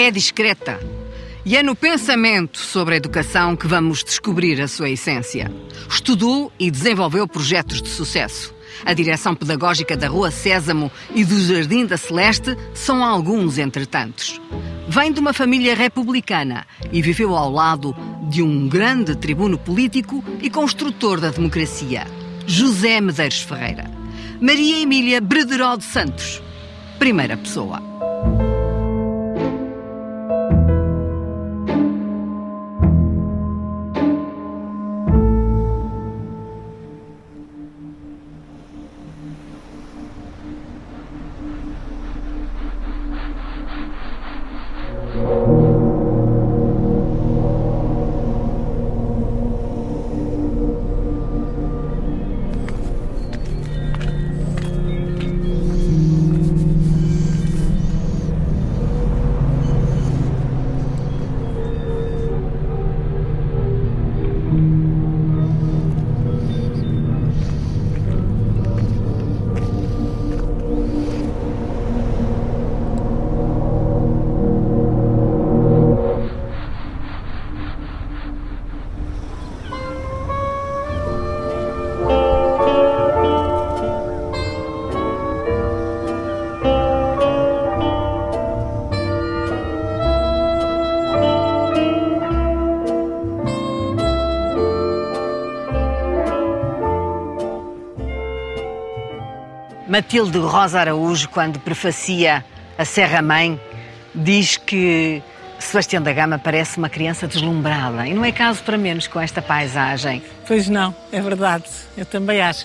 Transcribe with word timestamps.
É 0.00 0.10
discreta. 0.10 0.80
E 1.44 1.58
é 1.58 1.62
no 1.62 1.76
pensamento 1.76 2.56
sobre 2.56 2.94
a 2.94 2.96
educação 2.96 3.54
que 3.54 3.66
vamos 3.66 4.02
descobrir 4.02 4.58
a 4.58 4.66
sua 4.66 4.88
essência. 4.88 5.52
Estudou 5.90 6.50
e 6.58 6.70
desenvolveu 6.70 7.28
projetos 7.28 7.82
de 7.82 7.90
sucesso. 7.90 8.54
A 8.82 8.94
direção 8.94 9.34
pedagógica 9.34 9.98
da 9.98 10.08
Rua 10.08 10.30
Sésamo 10.30 10.90
e 11.14 11.22
do 11.22 11.38
Jardim 11.38 11.84
da 11.84 11.98
Celeste 11.98 12.56
são 12.72 13.04
alguns 13.04 13.58
entre 13.58 13.84
tantos. 13.84 14.40
Vem 14.88 15.12
de 15.12 15.20
uma 15.20 15.34
família 15.34 15.74
republicana 15.74 16.66
e 16.90 17.02
viveu 17.02 17.36
ao 17.36 17.50
lado 17.52 17.94
de 18.30 18.42
um 18.42 18.70
grande 18.70 19.14
tribuno 19.14 19.58
político 19.58 20.24
e 20.40 20.48
construtor 20.48 21.20
da 21.20 21.28
democracia, 21.28 22.06
José 22.46 23.02
Medeiros 23.02 23.42
Ferreira. 23.42 23.84
Maria 24.40 24.80
Emília 24.80 25.20
Brederó 25.20 25.76
de 25.76 25.84
Santos, 25.84 26.42
primeira 26.98 27.36
pessoa. 27.36 27.89
Matilde 100.00 100.38
Rosa 100.38 100.80
Araújo, 100.80 101.28
quando 101.28 101.60
prefacia 101.60 102.42
a 102.78 102.86
Serra 102.86 103.20
Mãe, 103.20 103.60
diz 104.14 104.56
que 104.56 105.22
Sebastião 105.58 106.02
da 106.02 106.10
Gama 106.10 106.38
parece 106.38 106.78
uma 106.78 106.88
criança 106.88 107.28
deslumbrada. 107.28 108.06
E 108.06 108.14
não 108.14 108.24
é 108.24 108.32
caso 108.32 108.62
para 108.62 108.78
menos 108.78 109.06
com 109.06 109.20
esta 109.20 109.42
paisagem. 109.42 110.22
Pois 110.48 110.70
não, 110.70 110.96
é 111.12 111.20
verdade. 111.20 111.64
Eu 111.98 112.06
também 112.06 112.40
acho. 112.40 112.64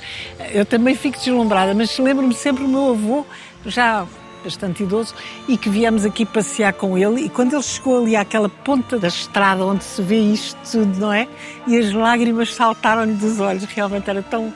Eu 0.49 0.65
também 0.65 0.95
fico 0.95 1.17
deslumbrada, 1.17 1.73
mas 1.73 1.99
lembro-me 1.99 2.33
sempre 2.33 2.63
do 2.63 2.69
meu 2.69 2.91
avô, 2.91 3.25
já 3.65 4.07
bastante 4.41 4.83
idoso, 4.83 5.13
e 5.45 5.57
que 5.57 5.69
viemos 5.69 6.05
aqui 6.05 6.25
passear 6.25 6.71
com 6.71 6.97
ele. 6.97 7.25
E 7.25 7.29
quando 7.29 7.51
ele 7.51 7.63
chegou 7.63 8.01
ali 8.01 8.15
àquela 8.15 8.47
ponta 8.47 8.97
da 8.97 9.09
estrada 9.09 9.65
onde 9.65 9.83
se 9.83 10.01
vê 10.01 10.21
isto 10.21 10.57
tudo, 10.71 10.97
não 10.97 11.11
é? 11.11 11.27
E 11.67 11.77
as 11.77 11.91
lágrimas 11.91 12.53
saltaram-lhe 12.53 13.15
dos 13.15 13.41
olhos. 13.41 13.65
Realmente 13.65 14.09
era 14.09 14.23
tão 14.23 14.53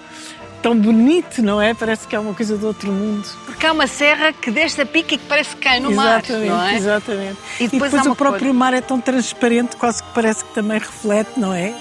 tão 0.62 0.78
bonito, 0.78 1.42
não 1.42 1.62
é? 1.62 1.74
Parece 1.74 2.08
que 2.08 2.16
é 2.16 2.20
uma 2.20 2.34
coisa 2.34 2.58
do 2.58 2.68
outro 2.68 2.92
mundo. 2.92 3.28
Porque 3.46 3.66
há 3.66 3.72
uma 3.72 3.88
serra 3.88 4.34
que 4.34 4.52
desta 4.52 4.86
pica 4.86 5.16
e 5.16 5.18
que 5.18 5.26
parece 5.26 5.56
que 5.56 5.62
cai 5.62 5.80
no 5.80 5.92
exatamente, 5.92 6.32
mar, 6.32 6.58
não 6.58 6.64
é? 6.64 6.76
Exatamente, 6.76 7.38
E 7.60 7.68
depois, 7.68 7.94
e 7.94 7.96
depois 7.96 8.08
o 8.08 8.16
próprio 8.16 8.54
mar 8.54 8.74
é 8.74 8.82
tão 8.82 9.00
transparente, 9.00 9.76
quase 9.76 10.04
que 10.04 10.10
parece 10.14 10.44
que 10.44 10.54
também 10.54 10.80
reflete, 10.80 11.40
não 11.40 11.54
é? 11.54 11.74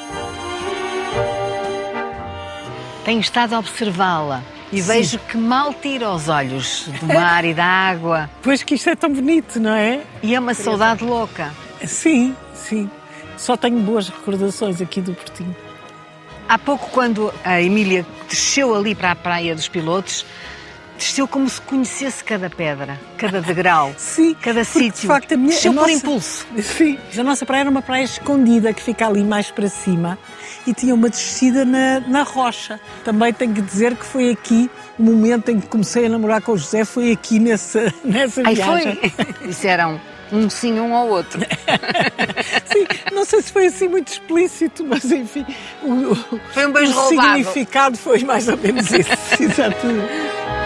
Tenho 3.04 3.20
estado 3.20 3.54
a 3.54 3.58
observá-la 3.58 4.42
e 4.70 4.82
Sim. 4.82 4.88
vejo 4.88 5.18
que 5.20 5.36
mal 5.36 5.72
tira 5.72 6.10
os 6.10 6.28
olhos 6.28 6.88
do 7.00 7.06
mar 7.06 7.44
e 7.44 7.54
da 7.54 7.64
água. 7.64 8.28
Pois 8.42 8.62
que 8.62 8.74
isto 8.74 8.90
é 8.90 8.96
tão 8.96 9.10
bonito, 9.10 9.58
não 9.58 9.72
é? 9.72 10.00
E 10.22 10.34
é 10.34 10.40
uma 10.40 10.54
saudade 10.54 11.04
louca. 11.04 11.52
Sim, 11.86 12.36
sim. 12.54 12.90
Só 13.36 13.56
tenho 13.56 13.78
boas 13.80 14.08
recordações 14.08 14.80
aqui 14.82 15.00
do 15.00 15.14
Portinho. 15.14 15.56
Há 16.48 16.58
pouco, 16.58 16.90
quando 16.90 17.32
a 17.44 17.60
Emília 17.60 18.04
desceu 18.28 18.74
ali 18.74 18.94
para 18.94 19.12
a 19.12 19.16
Praia 19.16 19.54
dos 19.54 19.68
Pilotos, 19.68 20.24
desceu 20.96 21.28
como 21.28 21.48
se 21.48 21.60
conhecesse 21.60 22.22
cada 22.22 22.50
pedra, 22.50 22.98
cada 23.16 23.40
degrau, 23.40 23.94
sim, 23.98 24.34
cada 24.34 24.64
sítio. 24.64 25.02
De 25.02 25.06
facto, 25.06 25.32
a 25.32 25.36
minha, 25.36 25.50
desceu 25.50 25.72
a 25.72 25.74
por 25.74 25.80
nossa, 25.82 25.92
impulso. 25.92 26.46
Sim, 26.62 26.98
a 27.16 27.22
nossa 27.22 27.46
praia 27.46 27.60
era 27.62 27.70
uma 27.70 27.82
praia 27.82 28.04
escondida 28.04 28.72
que 28.72 28.82
fica 28.82 29.06
ali 29.06 29.22
mais 29.22 29.50
para 29.50 29.68
cima 29.68 30.18
e 30.66 30.74
tinha 30.74 30.94
uma 30.94 31.08
descida 31.08 31.64
na, 31.64 32.00
na 32.00 32.22
rocha. 32.22 32.80
Também 33.04 33.32
tenho 33.32 33.54
que 33.54 33.62
dizer 33.62 33.96
que 33.96 34.04
foi 34.04 34.30
aqui 34.30 34.70
o 34.98 35.02
momento 35.02 35.50
em 35.50 35.60
que 35.60 35.66
comecei 35.66 36.06
a 36.06 36.08
namorar 36.08 36.42
com 36.42 36.52
o 36.52 36.58
José, 36.58 36.84
foi 36.84 37.12
aqui 37.12 37.38
nessa, 37.38 37.92
nessa 38.04 38.42
viagem. 38.42 38.98
Aí 39.02 39.10
foi. 39.10 39.46
Disseram 39.46 40.00
um 40.32 40.48
sim 40.50 40.78
um 40.78 40.94
ao 40.94 41.08
outro. 41.08 41.40
sim, 42.66 42.86
não 43.12 43.24
sei 43.24 43.42
se 43.42 43.52
foi 43.52 43.66
assim 43.66 43.88
muito 43.88 44.08
explícito, 44.08 44.84
mas 44.84 45.10
enfim, 45.10 45.44
o, 45.82 46.14
foi 46.52 46.66
um 46.66 46.72
beijo 46.72 46.98
o 46.98 47.08
significado 47.08 47.96
foi 47.96 48.24
mais 48.24 48.48
ou 48.48 48.56
menos 48.56 48.90
isso. 48.90 49.10
Exatamente. 49.40 50.57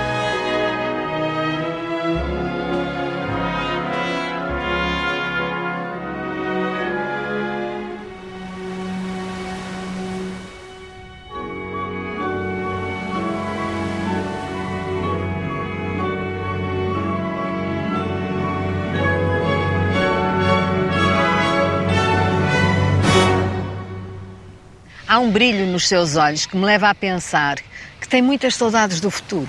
Um 25.22 25.30
brilho 25.30 25.66
nos 25.66 25.86
seus 25.86 26.16
olhos 26.16 26.46
que 26.46 26.56
me 26.56 26.64
leva 26.64 26.90
a 26.90 26.94
pensar 26.94 27.56
que 28.00 28.08
tem 28.08 28.20
muitas 28.20 28.56
saudades 28.56 29.00
do 29.00 29.10
futuro. 29.10 29.48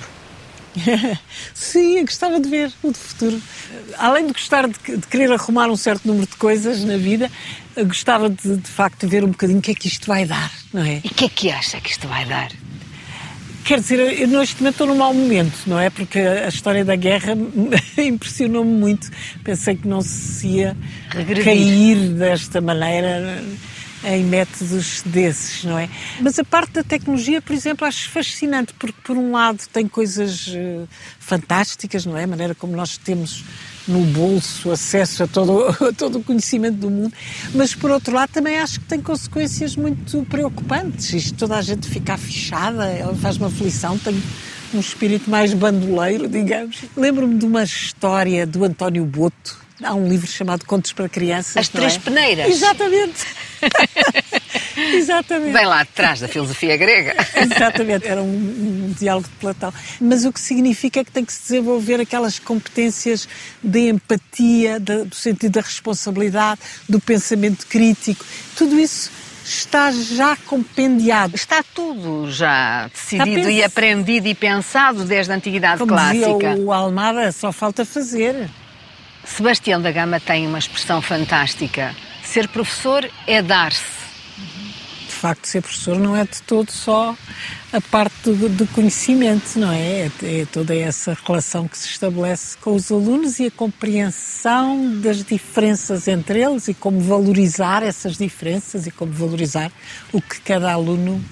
Sim, 1.53 1.97
eu 1.97 2.05
gostava 2.05 2.39
de 2.39 2.49
ver 2.49 2.71
o 2.81 2.93
futuro. 2.93 3.41
Além 3.97 4.27
de 4.27 4.33
gostar 4.33 4.67
de, 4.67 4.97
de, 4.97 5.07
querer 5.07 5.31
arrumar 5.31 5.69
um 5.69 5.75
certo 5.75 6.07
número 6.07 6.27
de 6.27 6.35
coisas 6.35 6.83
na 6.83 6.97
vida, 6.97 7.29
gostava 7.87 8.29
de, 8.29 8.57
de 8.57 8.69
facto 8.69 9.01
de 9.01 9.07
ver 9.07 9.23
um 9.23 9.29
bocadinho 9.29 9.59
o 9.59 9.61
que 9.61 9.71
é 9.71 9.75
que 9.75 9.87
isto 9.87 10.07
vai 10.07 10.25
dar, 10.25 10.51
não 10.71 10.83
é? 10.83 11.01
E 11.03 11.07
o 11.07 11.13
que 11.13 11.25
é 11.25 11.29
que 11.29 11.51
acha 11.51 11.79
que 11.79 11.89
isto 11.89 12.07
vai 12.07 12.25
dar? 12.25 12.51
Quer 13.65 13.79
dizer, 13.79 13.99
eu 14.19 14.27
neste 14.27 14.57
momento 14.57 14.73
estou 14.73 14.87
num 14.87 14.97
mau 14.97 15.13
momento, 15.13 15.57
não 15.67 15.79
é? 15.79 15.89
Porque 15.89 16.19
a 16.19 16.49
história 16.49 16.83
da 16.83 16.95
guerra 16.95 17.33
impressionou-me 17.97 18.71
muito. 18.71 19.09
Pensei 19.43 19.75
que 19.75 19.87
não 19.87 20.01
se 20.01 20.47
ia 20.47 20.77
Regredir. 21.09 21.43
cair 21.45 21.97
desta 22.09 22.59
maneira 22.59 23.41
em 24.03 24.23
métodos 24.23 25.01
desses, 25.05 25.63
não 25.63 25.77
é? 25.77 25.89
Mas 26.21 26.37
a 26.37 26.43
parte 26.43 26.73
da 26.73 26.83
tecnologia, 26.83 27.41
por 27.41 27.53
exemplo, 27.53 27.87
acho 27.87 28.09
fascinante, 28.09 28.73
porque 28.73 28.99
por 29.03 29.17
um 29.17 29.31
lado 29.31 29.59
tem 29.71 29.87
coisas 29.87 30.47
uh, 30.47 30.87
fantásticas, 31.19 32.05
não 32.05 32.17
é? 32.17 32.23
A 32.23 32.27
maneira 32.27 32.53
como 32.53 32.75
nós 32.75 32.97
temos 32.97 33.43
no 33.87 34.01
bolso 34.05 34.71
acesso 34.71 35.23
a 35.23 35.27
todo, 35.27 35.67
a 35.87 35.93
todo 35.93 36.19
o 36.19 36.23
conhecimento 36.23 36.77
do 36.77 36.89
mundo, 36.89 37.13
mas 37.53 37.73
por 37.75 37.91
outro 37.91 38.13
lado 38.13 38.29
também 38.29 38.57
acho 38.57 38.79
que 38.79 38.85
tem 38.85 39.01
consequências 39.01 39.75
muito 39.75 40.23
preocupantes. 40.25 41.13
Isto 41.13 41.37
toda 41.37 41.57
a 41.57 41.61
gente 41.61 41.87
ficar 41.87 42.17
fechada, 42.17 42.85
ela 42.85 43.15
faz 43.15 43.37
uma 43.37 43.47
aflição, 43.47 43.97
tem 43.97 44.21
um 44.73 44.79
espírito 44.79 45.29
mais 45.29 45.53
bandoleiro, 45.53 46.27
digamos. 46.27 46.77
Lembro-me 46.95 47.37
de 47.37 47.45
uma 47.45 47.63
história 47.63 48.45
do 48.47 48.63
António 48.63 49.05
Boto, 49.05 49.62
há 49.81 49.93
um 49.93 50.07
livro 50.07 50.27
chamado 50.27 50.65
Contos 50.65 50.91
para 50.93 51.07
Crianças. 51.09 51.57
As 51.57 51.67
Três 51.69 51.95
é? 51.95 51.99
Peneiras. 51.99 52.47
Exatamente. 52.47 53.25
Exatamente. 54.75 55.53
Vem 55.53 55.65
lá 55.65 55.81
atrás 55.81 56.19
da 56.19 56.27
filosofia 56.27 56.75
grega. 56.75 57.15
Exatamente, 57.35 58.07
era 58.07 58.21
um, 58.21 58.27
um, 58.27 58.95
diálogo 58.97 59.27
de 59.27 59.35
Platão. 59.35 59.73
Mas 59.99 60.25
o 60.25 60.33
que 60.33 60.39
significa 60.39 60.99
é 60.99 61.03
que 61.03 61.11
tem 61.11 61.23
que 61.23 61.33
se 61.33 61.41
desenvolver 61.43 61.99
aquelas 61.99 62.39
competências 62.39 63.27
de 63.63 63.89
empatia, 63.89 64.79
de, 64.79 65.05
do 65.05 65.15
sentido 65.15 65.53
da 65.53 65.61
responsabilidade, 65.61 66.59
do 66.87 66.99
pensamento 66.99 67.65
crítico. 67.67 68.25
Tudo 68.55 68.79
isso 68.79 69.11
está 69.43 69.91
já 69.91 70.35
compendiado. 70.35 71.35
Está 71.35 71.63
tudo 71.73 72.31
já 72.31 72.87
decidido 72.87 73.49
e 73.49 73.63
aprendido 73.63 74.27
e 74.27 74.35
pensado 74.35 75.03
desde 75.03 75.31
a 75.31 75.35
antiguidade 75.35 75.79
Como 75.79 75.91
clássica. 75.91 76.25
Dizia 76.25 76.55
o 76.57 76.71
Almada, 76.71 77.31
só 77.31 77.51
falta 77.51 77.85
fazer. 77.85 78.49
Sebastião 79.25 79.81
da 79.81 79.91
Gama 79.91 80.19
tem 80.19 80.45
uma 80.47 80.59
expressão 80.59 81.01
fantástica. 81.01 81.95
Ser 82.23 82.47
professor 82.47 83.09
é 83.27 83.41
dar-se 83.41 84.03
facto, 85.23 85.45
ser 85.45 85.61
professor 85.61 85.97
não 85.97 86.17
é 86.17 86.25
de 86.25 86.41
todo 86.41 86.69
só 86.69 87.15
a 87.71 87.79
parte 87.79 88.29
do, 88.29 88.49
do 88.49 88.67
conhecimento, 88.67 89.57
não 89.57 89.71
é? 89.71 89.79
é? 89.79 90.11
é? 90.21 90.45
toda 90.51 90.75
essa 90.75 91.17
relação 91.25 91.65
que 91.65 91.77
se 91.77 91.87
estabelece 91.87 92.57
com 92.57 92.75
os 92.75 92.91
alunos 92.91 93.39
e 93.39 93.45
a 93.45 93.51
compreensão 93.51 94.99
das 94.99 95.23
diferenças 95.23 96.09
entre 96.09 96.43
eles 96.43 96.67
e 96.67 96.73
como 96.73 96.99
valorizar 96.99 97.83
essas 97.83 98.17
diferenças 98.17 98.85
e 98.85 98.91
como 98.91 99.13
valorizar 99.13 99.71
o 100.11 100.21
que 100.21 100.41
cada 100.41 100.73
aluno 100.73 101.23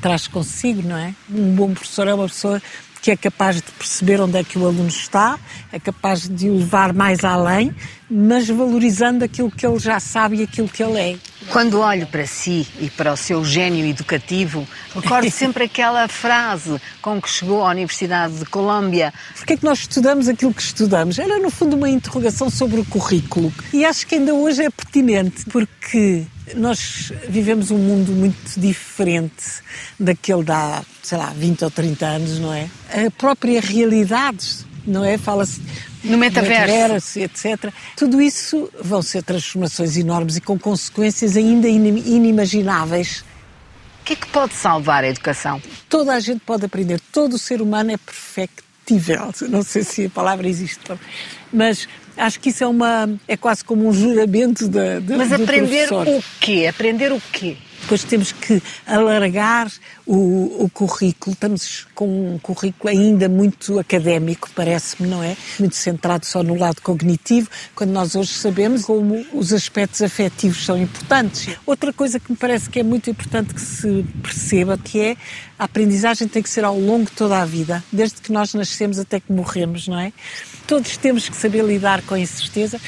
traz 0.00 0.28
consigo, 0.28 0.82
não 0.82 0.96
é? 0.96 1.12
Um 1.28 1.52
bom 1.56 1.74
professor 1.74 2.06
é 2.06 2.14
uma 2.14 2.28
pessoa 2.28 2.62
que 3.02 3.10
é 3.10 3.16
capaz 3.16 3.56
de 3.56 3.62
perceber 3.62 4.20
onde 4.20 4.38
é 4.38 4.44
que 4.44 4.58
o 4.58 4.66
aluno 4.66 4.88
está, 4.88 5.38
é 5.72 5.78
capaz 5.78 6.28
de 6.28 6.48
o 6.48 6.58
levar 6.58 6.92
mais 6.92 7.24
além, 7.24 7.74
mas 8.10 8.48
valorizando 8.48 9.24
aquilo 9.24 9.50
que 9.50 9.66
ele 9.66 9.78
já 9.78 9.98
sabe 10.00 10.38
e 10.38 10.42
aquilo 10.42 10.68
que 10.68 10.82
ele 10.82 10.98
é. 10.98 11.16
Quando 11.48 11.80
olho 11.80 12.06
para 12.06 12.26
si 12.26 12.66
e 12.80 12.90
para 12.90 13.12
o 13.12 13.16
seu 13.16 13.44
gênio 13.44 13.86
educativo, 13.86 14.66
recordo 14.94 15.30
sempre 15.30 15.64
aquela 15.70 16.06
frase 16.08 16.80
com 17.00 17.20
que 17.20 17.30
chegou 17.30 17.64
à 17.64 17.70
Universidade 17.70 18.34
de 18.34 18.44
Colômbia. 18.44 19.14
Porquê 19.34 19.54
é 19.54 19.56
que 19.56 19.64
nós 19.64 19.80
estudamos 19.80 20.28
aquilo 20.28 20.52
que 20.52 20.62
estudamos? 20.62 21.18
Era, 21.18 21.38
no 21.38 21.50
fundo, 21.50 21.76
uma 21.76 21.88
interrogação 21.88 22.50
sobre 22.50 22.80
o 22.80 22.84
currículo. 22.84 23.52
E 23.72 23.84
acho 23.84 24.06
que 24.06 24.16
ainda 24.16 24.34
hoje 24.34 24.62
é 24.62 24.70
pertinente, 24.70 25.44
porque 25.46 26.26
nós 26.54 27.12
vivemos 27.28 27.70
um 27.70 27.78
mundo 27.78 28.12
muito 28.12 28.58
diferente 28.58 29.62
daquele 29.98 30.44
de 30.44 30.52
há, 30.52 30.82
sei 31.02 31.18
lá, 31.18 31.32
20 31.36 31.64
ou 31.64 31.70
30 31.70 32.06
anos, 32.06 32.38
não 32.38 32.52
é? 32.52 32.68
A 32.88 33.10
própria 33.10 33.60
realidade, 33.60 34.66
não 34.86 35.04
é? 35.04 35.18
Fala-se 35.18 35.60
no 36.02 36.16
metaverso. 36.16 36.72
metaverso, 36.72 37.18
etc. 37.18 37.72
Tudo 37.96 38.20
isso 38.20 38.70
vão 38.82 39.02
ser 39.02 39.22
transformações 39.22 39.96
enormes 39.96 40.36
e 40.36 40.40
com 40.40 40.58
consequências 40.58 41.36
ainda 41.36 41.68
inimagináveis. 41.68 43.24
O 44.00 44.04
que 44.04 44.14
é 44.14 44.16
que 44.16 44.26
pode 44.28 44.54
salvar 44.54 45.04
a 45.04 45.08
educação? 45.08 45.60
Toda 45.88 46.14
a 46.14 46.20
gente 46.20 46.40
pode 46.40 46.64
aprender, 46.64 47.00
todo 47.12 47.34
o 47.34 47.38
ser 47.38 47.60
humano 47.60 47.92
é 47.92 47.96
perfectível. 47.96 49.32
Não 49.48 49.62
sei 49.62 49.84
se 49.84 50.06
a 50.06 50.10
palavra 50.10 50.48
existe, 50.48 50.80
mas 51.52 51.86
acho 52.16 52.40
que 52.40 52.50
isso 52.50 52.64
é 52.64 52.66
uma 52.66 53.08
é 53.26 53.36
quase 53.36 53.64
como 53.64 53.88
um 53.88 53.92
juramento 53.92 54.68
da, 54.68 54.98
da 55.00 55.16
Mas 55.16 55.32
aprender 55.32 55.88
o 55.92 56.22
quê? 56.40 56.66
Aprender 56.68 57.12
o 57.12 57.22
quê? 57.32 57.56
Depois 57.90 58.04
temos 58.04 58.30
que 58.30 58.62
alargar 58.86 59.68
o, 60.06 60.62
o 60.62 60.70
currículo. 60.70 61.34
Estamos 61.34 61.88
com 61.92 62.34
um 62.34 62.38
currículo 62.38 62.88
ainda 62.88 63.28
muito 63.28 63.80
académico, 63.80 64.48
parece-me, 64.54 65.08
não 65.08 65.20
é? 65.24 65.36
Muito 65.58 65.74
centrado 65.74 66.24
só 66.24 66.40
no 66.40 66.56
lado 66.56 66.80
cognitivo, 66.82 67.50
quando 67.74 67.90
nós 67.90 68.14
hoje 68.14 68.28
sabemos 68.28 68.84
como 68.84 69.26
os 69.32 69.52
aspectos 69.52 70.02
afetivos 70.02 70.64
são 70.64 70.80
importantes. 70.80 71.48
Outra 71.66 71.92
coisa 71.92 72.20
que 72.20 72.30
me 72.30 72.38
parece 72.38 72.70
que 72.70 72.78
é 72.78 72.84
muito 72.84 73.10
importante 73.10 73.52
que 73.52 73.60
se 73.60 74.06
perceba, 74.22 74.78
que 74.78 75.00
é 75.00 75.16
a 75.58 75.64
aprendizagem 75.64 76.28
tem 76.28 76.44
que 76.44 76.48
ser 76.48 76.64
ao 76.64 76.78
longo 76.78 77.06
de 77.06 77.16
toda 77.16 77.42
a 77.42 77.44
vida, 77.44 77.82
desde 77.90 78.20
que 78.20 78.30
nós 78.30 78.54
nascemos 78.54 79.00
até 79.00 79.18
que 79.18 79.32
morremos, 79.32 79.88
não 79.88 79.98
é? 79.98 80.12
Todos 80.64 80.96
temos 80.96 81.28
que 81.28 81.34
saber 81.34 81.64
lidar 81.64 82.02
com 82.02 82.14
a 82.14 82.20
incerteza 82.20 82.80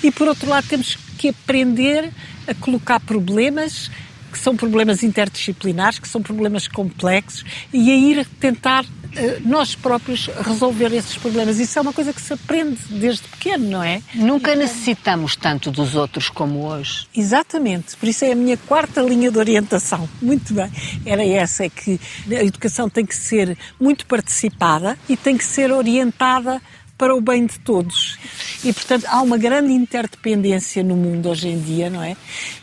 e, 0.00 0.12
por 0.12 0.28
outro 0.28 0.48
lado, 0.48 0.68
temos 0.68 0.96
que 1.18 1.30
aprender 1.30 2.12
a 2.46 2.54
colocar 2.54 3.00
problemas 3.00 3.90
que 4.34 4.40
são 4.40 4.56
problemas 4.56 5.04
interdisciplinares, 5.04 6.00
que 6.00 6.08
são 6.08 6.20
problemas 6.20 6.66
complexos, 6.66 7.44
e 7.72 7.88
a 7.88 7.94
ir 7.94 8.26
tentar 8.40 8.84
eh, 9.14 9.38
nós 9.44 9.76
próprios 9.76 10.26
resolver 10.26 10.92
esses 10.92 11.16
problemas. 11.16 11.60
Isso 11.60 11.78
é 11.78 11.82
uma 11.82 11.92
coisa 11.92 12.12
que 12.12 12.20
se 12.20 12.32
aprende 12.32 12.76
desde 12.90 13.28
pequeno, 13.28 13.70
não 13.70 13.82
é? 13.82 14.02
Nunca 14.12 14.56
necessitamos 14.56 15.36
tanto 15.36 15.70
dos 15.70 15.94
outros 15.94 16.28
como 16.28 16.66
hoje. 16.66 17.06
Exatamente, 17.16 17.96
por 17.96 18.08
isso 18.08 18.24
é 18.24 18.32
a 18.32 18.34
minha 18.34 18.56
quarta 18.56 19.00
linha 19.00 19.30
de 19.30 19.38
orientação. 19.38 20.08
Muito 20.20 20.52
bem. 20.52 20.68
Era 21.06 21.24
essa, 21.24 21.64
é 21.64 21.68
que 21.68 22.00
a 22.28 22.42
educação 22.42 22.90
tem 22.90 23.06
que 23.06 23.14
ser 23.14 23.56
muito 23.80 24.04
participada 24.04 24.98
e 25.08 25.16
tem 25.16 25.36
que 25.36 25.44
ser 25.44 25.70
orientada 25.70 26.60
para 26.98 27.14
o 27.14 27.20
bem 27.20 27.46
de 27.46 27.58
todos. 27.60 28.18
E, 28.64 28.72
portanto, 28.72 29.06
há 29.08 29.20
uma 29.20 29.36
grande 29.36 29.72
interdependência 29.72 30.82
no 30.82 30.96
mundo 30.96 31.28
hoje 31.28 31.48
em 31.48 31.60
dia, 31.60 31.90
não 31.90 32.02
é? 32.02 32.16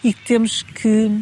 E 0.04 0.14
temos 0.14 0.64
que 0.64 1.22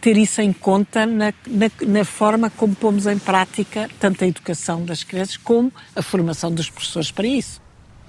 ter 0.00 0.16
isso 0.16 0.40
em 0.40 0.52
conta 0.52 1.06
na, 1.06 1.32
na, 1.46 1.70
na, 1.86 2.04
forma 2.04 2.50
como 2.50 2.74
pomos 2.74 3.06
em 3.06 3.18
prática 3.18 3.88
tanto 3.98 4.24
a 4.24 4.26
educação 4.26 4.84
das 4.84 5.02
crianças 5.02 5.36
como 5.36 5.72
a 5.96 6.02
formação 6.02 6.52
dos 6.52 6.68
professores 6.68 7.10
para 7.10 7.26
isso. 7.26 7.62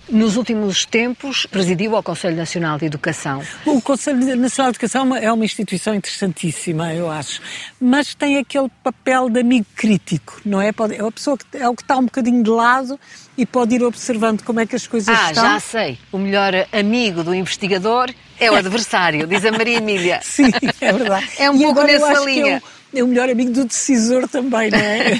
Nos 0.09 0.35
últimos 0.35 0.85
tempos, 0.85 1.45
presidiu 1.45 1.95
ao 1.95 2.03
Conselho 2.03 2.35
Nacional 2.35 2.77
de 2.77 2.85
Educação. 2.85 3.41
O 3.65 3.81
Conselho 3.81 4.35
Nacional 4.35 4.71
de 4.71 4.75
Educação 4.75 5.15
é 5.15 5.31
uma 5.31 5.45
instituição 5.45 5.95
interessantíssima, 5.95 6.93
eu 6.93 7.09
acho, 7.09 7.41
mas 7.79 8.13
tem 8.13 8.37
aquele 8.37 8.69
papel 8.83 9.29
de 9.29 9.39
amigo 9.39 9.65
crítico, 9.73 10.41
não 10.43 10.61
é? 10.61 10.67
É 10.67 11.01
a 11.01 11.11
pessoa 11.11 11.37
que 11.37 11.57
é 11.57 11.69
o 11.69 11.73
que 11.73 11.83
está 11.83 11.97
um 11.97 12.03
bocadinho 12.03 12.43
de 12.43 12.49
lado 12.49 12.99
e 13.37 13.45
pode 13.45 13.75
ir 13.75 13.83
observando 13.83 14.43
como 14.43 14.59
é 14.59 14.65
que 14.65 14.75
as 14.75 14.85
coisas 14.85 15.15
ah, 15.17 15.31
estão. 15.31 15.45
Ah, 15.45 15.53
já 15.53 15.59
sei. 15.61 15.97
O 16.11 16.17
melhor 16.17 16.51
amigo 16.73 17.23
do 17.23 17.33
investigador 17.33 18.13
é 18.45 18.51
o 18.51 18.55
adversário, 18.55 19.27
diz 19.27 19.45
a 19.45 19.51
Maria 19.51 19.77
Emília. 19.77 20.19
Sim, 20.23 20.51
é 20.81 20.93
verdade. 20.93 21.29
É 21.37 21.49
um 21.49 21.55
e 21.55 21.63
pouco 21.63 21.83
nessa 21.83 22.19
linha. 22.25 22.61
É 22.93 22.97
o, 22.97 22.99
é 22.99 23.03
o 23.03 23.07
melhor 23.07 23.29
amigo 23.29 23.51
do 23.51 23.65
decisor 23.65 24.27
também, 24.27 24.69
não 24.69 24.79
é? 24.79 25.17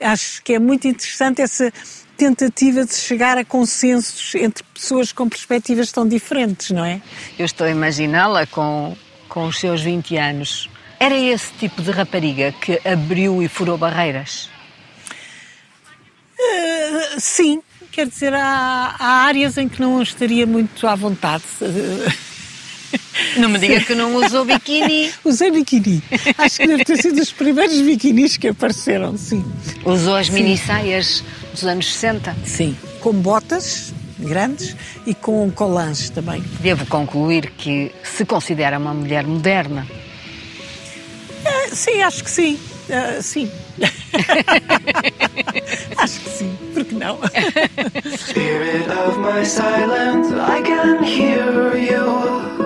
acho 0.12 0.42
que 0.42 0.54
é 0.54 0.58
muito 0.58 0.86
interessante 0.86 1.42
essa 1.42 1.72
tentativa 2.16 2.84
de 2.84 2.94
chegar 2.94 3.36
a 3.36 3.44
consensos 3.44 4.34
entre 4.36 4.62
pessoas 4.74 5.12
com 5.12 5.28
perspectivas 5.28 5.90
tão 5.90 6.06
diferentes, 6.06 6.70
não 6.70 6.84
é? 6.84 7.00
Eu 7.38 7.44
estou 7.44 7.66
a 7.66 7.70
imaginá-la 7.70 8.46
com, 8.46 8.96
com 9.28 9.46
os 9.46 9.58
seus 9.58 9.82
20 9.82 10.16
anos. 10.16 10.70
Era 11.00 11.16
esse 11.16 11.52
tipo 11.54 11.82
de 11.82 11.90
rapariga 11.90 12.52
que 12.52 12.80
abriu 12.86 13.42
e 13.42 13.48
furou 13.48 13.76
barreiras? 13.76 14.48
Uh, 16.38 17.20
sim, 17.20 17.60
quer 17.90 18.06
dizer, 18.06 18.32
há, 18.32 18.94
há, 18.98 19.24
áreas 19.24 19.58
em 19.58 19.68
que 19.68 19.80
não 19.80 20.00
estaria 20.00 20.46
muito 20.46 20.86
à 20.86 20.94
vontade. 20.94 21.42
Não 23.36 23.48
me 23.48 23.58
diga 23.58 23.80
que 23.80 23.94
não 23.94 24.14
usou 24.16 24.44
biquíni. 24.44 25.10
Usei 25.24 25.50
biquíni. 25.50 26.02
Acho 26.36 26.58
que 26.58 26.66
deve 26.66 26.84
ter 26.84 26.98
sido 26.98 27.20
os 27.20 27.32
primeiros 27.32 27.80
biquinis 27.80 28.36
que 28.36 28.48
apareceram, 28.48 29.16
sim. 29.16 29.44
Usou 29.84 30.16
as 30.16 30.28
mini 30.28 30.56
saias 30.58 31.24
dos 31.52 31.64
anos 31.64 31.92
60? 31.92 32.36
Sim, 32.44 32.76
com 33.00 33.12
botas 33.12 33.92
grandes 34.18 34.76
e 35.06 35.14
com 35.14 35.50
colãs 35.50 36.10
também. 36.10 36.42
Devo 36.60 36.86
concluir 36.86 37.50
que 37.52 37.92
se 38.04 38.24
considera 38.24 38.78
uma 38.78 38.94
mulher 38.94 39.26
moderna. 39.26 39.86
Uh, 41.44 41.74
sim, 41.74 42.02
acho 42.02 42.22
que 42.22 42.30
sim. 42.30 42.58
Uh, 42.88 43.22
sim. 43.22 43.50
acho 45.98 46.20
que 46.20 46.30
sim, 46.30 46.56
porque 46.74 46.94
não? 46.94 47.18
Spirit 48.16 48.88
of 48.90 49.18
my 49.18 49.44
silence, 49.44 50.32
I 50.32 50.62
can 50.62 51.02
hear 51.02 51.76
you, 51.76 52.61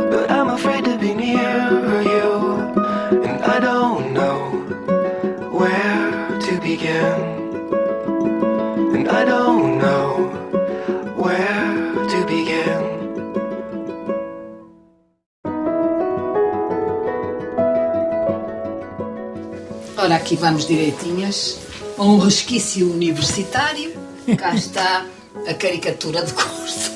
aqui 20.26 20.34
vamos 20.34 20.66
direitinhas 20.66 21.56
a 21.96 22.02
um 22.02 22.18
resquício 22.18 22.92
universitário. 22.92 23.92
Cá 24.36 24.56
está 24.56 25.06
a 25.48 25.54
caricatura 25.54 26.20
de 26.24 26.32
curso. 26.32 26.90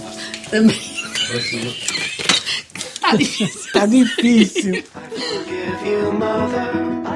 Também. 0.50 0.76
Está 2.92 3.14
difícil. 3.14 3.60
Está 3.66 3.86
difícil. 3.86 4.84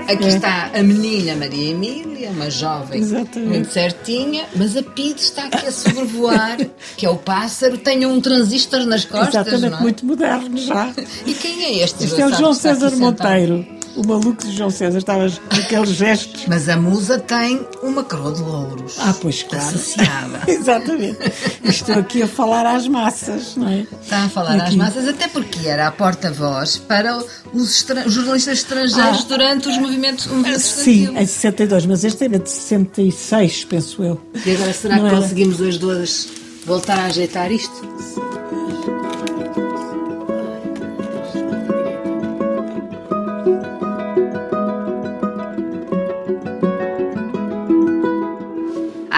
Aqui 0.09 0.28
está 0.28 0.71
a 0.73 0.83
menina 0.85 1.35
Maria 1.35 1.71
Emília, 1.73 2.30
uma 2.30 2.49
jovem 2.49 3.00
Exatamente. 3.00 3.49
muito 3.49 3.73
certinha, 3.73 4.47
mas 4.54 4.76
a 4.76 4.85
PID 4.85 5.18
está 5.18 5.47
aqui 5.47 5.66
a 5.66 5.73
sobrevoar, 5.73 6.59
que 6.97 7.06
é 7.06 7.11
o 7.11 7.16
pássaro, 7.16 7.76
tem 7.78 8.06
um 8.06 8.21
transistor 8.21 8.87
nas 8.87 9.04
costas. 9.04 9.49
Exatamente, 9.49 9.78
é? 9.78 9.80
muito 9.80 10.06
moderno 10.06 10.56
já. 10.59 10.92
E 11.26 11.35
quem 11.35 11.64
é 11.64 11.83
este? 11.83 12.04
Este 12.04 12.21
é 12.21 12.26
o 12.26 12.33
João 12.33 12.54
César 12.54 12.94
Monteiro 12.97 13.83
o 13.96 14.06
maluco 14.06 14.44
de 14.44 14.56
João 14.56 14.70
César 14.70 14.98
estava 14.98 15.26
naqueles 15.52 15.90
gestos. 15.90 16.44
Mas 16.46 16.68
a 16.68 16.76
musa 16.76 17.18
tem 17.18 17.66
uma 17.82 18.02
coroa 18.04 18.32
de 18.32 18.42
louros. 18.42 18.96
Ah, 18.98 19.14
pois 19.20 19.42
claro. 19.42 19.64
Associada. 19.64 20.40
Exatamente. 20.48 21.18
Estou 21.64 21.96
aqui 21.96 22.22
a 22.22 22.28
falar 22.28 22.66
às 22.66 22.86
massas, 22.88 23.56
não 23.56 23.68
é? 23.68 23.86
Está 24.02 24.24
a 24.24 24.28
falar 24.28 24.56
aqui. 24.56 24.68
às 24.68 24.74
massas, 24.74 25.08
até 25.08 25.28
porque 25.28 25.66
era 25.68 25.86
a 25.86 25.92
porta-voz 25.92 26.76
para 26.78 27.16
os 27.52 27.86
jornalistas 28.06 28.58
estrangeiros 28.58 29.20
ah, 29.22 29.28
durante 29.28 29.68
os 29.68 29.78
movimentos, 29.78 30.26
o 30.26 30.34
movimento 30.34 30.60
Sim, 30.60 31.16
em 31.16 31.26
62, 31.26 31.86
mas 31.86 32.04
este 32.04 32.24
era 32.24 32.38
de 32.38 32.50
66, 32.50 33.64
penso 33.64 34.02
eu. 34.02 34.20
E 34.44 34.50
agora 34.52 34.72
será 34.72 34.96
não 34.96 35.02
que 35.04 35.08
era? 35.08 35.20
conseguimos 35.22 35.60
hoje 35.60 35.78
duas 35.78 36.28
voltar 36.66 36.98
a 36.98 37.04
ajeitar 37.06 37.50
isto? 37.52 37.72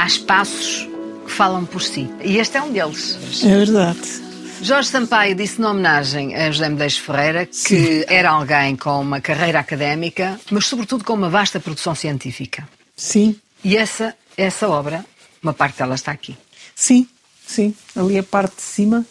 Há 0.06 0.08
espaços 0.08 0.88
que 1.24 1.32
falam 1.32 1.66
por 1.66 1.82
si. 1.82 2.08
E 2.22 2.38
este 2.38 2.56
é 2.56 2.62
um 2.62 2.70
deles. 2.70 3.18
É 3.42 3.48
verdade. 3.48 3.98
Jorge 4.62 4.88
Sampaio 4.88 5.34
disse 5.34 5.60
na 5.60 5.72
homenagem 5.72 6.34
a 6.36 6.48
José 6.50 6.68
Medeiros 6.68 6.96
Ferreira 6.96 7.44
que 7.44 7.56
Sim. 7.56 8.04
era 8.06 8.30
alguém 8.30 8.76
com 8.76 9.00
uma 9.00 9.20
carreira 9.20 9.58
académica, 9.58 10.38
mas 10.50 10.66
sobretudo 10.66 11.04
com 11.04 11.12
uma 11.12 11.28
vasta 11.28 11.58
produção 11.58 11.92
científica. 11.94 12.68
Sim. 12.96 13.36
E 13.64 13.76
essa, 13.76 14.14
essa 14.36 14.68
obra, 14.68 15.04
uma 15.42 15.52
parte 15.52 15.78
dela 15.78 15.96
está 15.96 16.12
aqui. 16.12 16.36
Sim, 16.74 17.08
sim. 17.44 17.74
Ali 17.96 18.16
a 18.16 18.22
parte 18.22 18.56
de 18.56 18.62
cima 18.62 19.04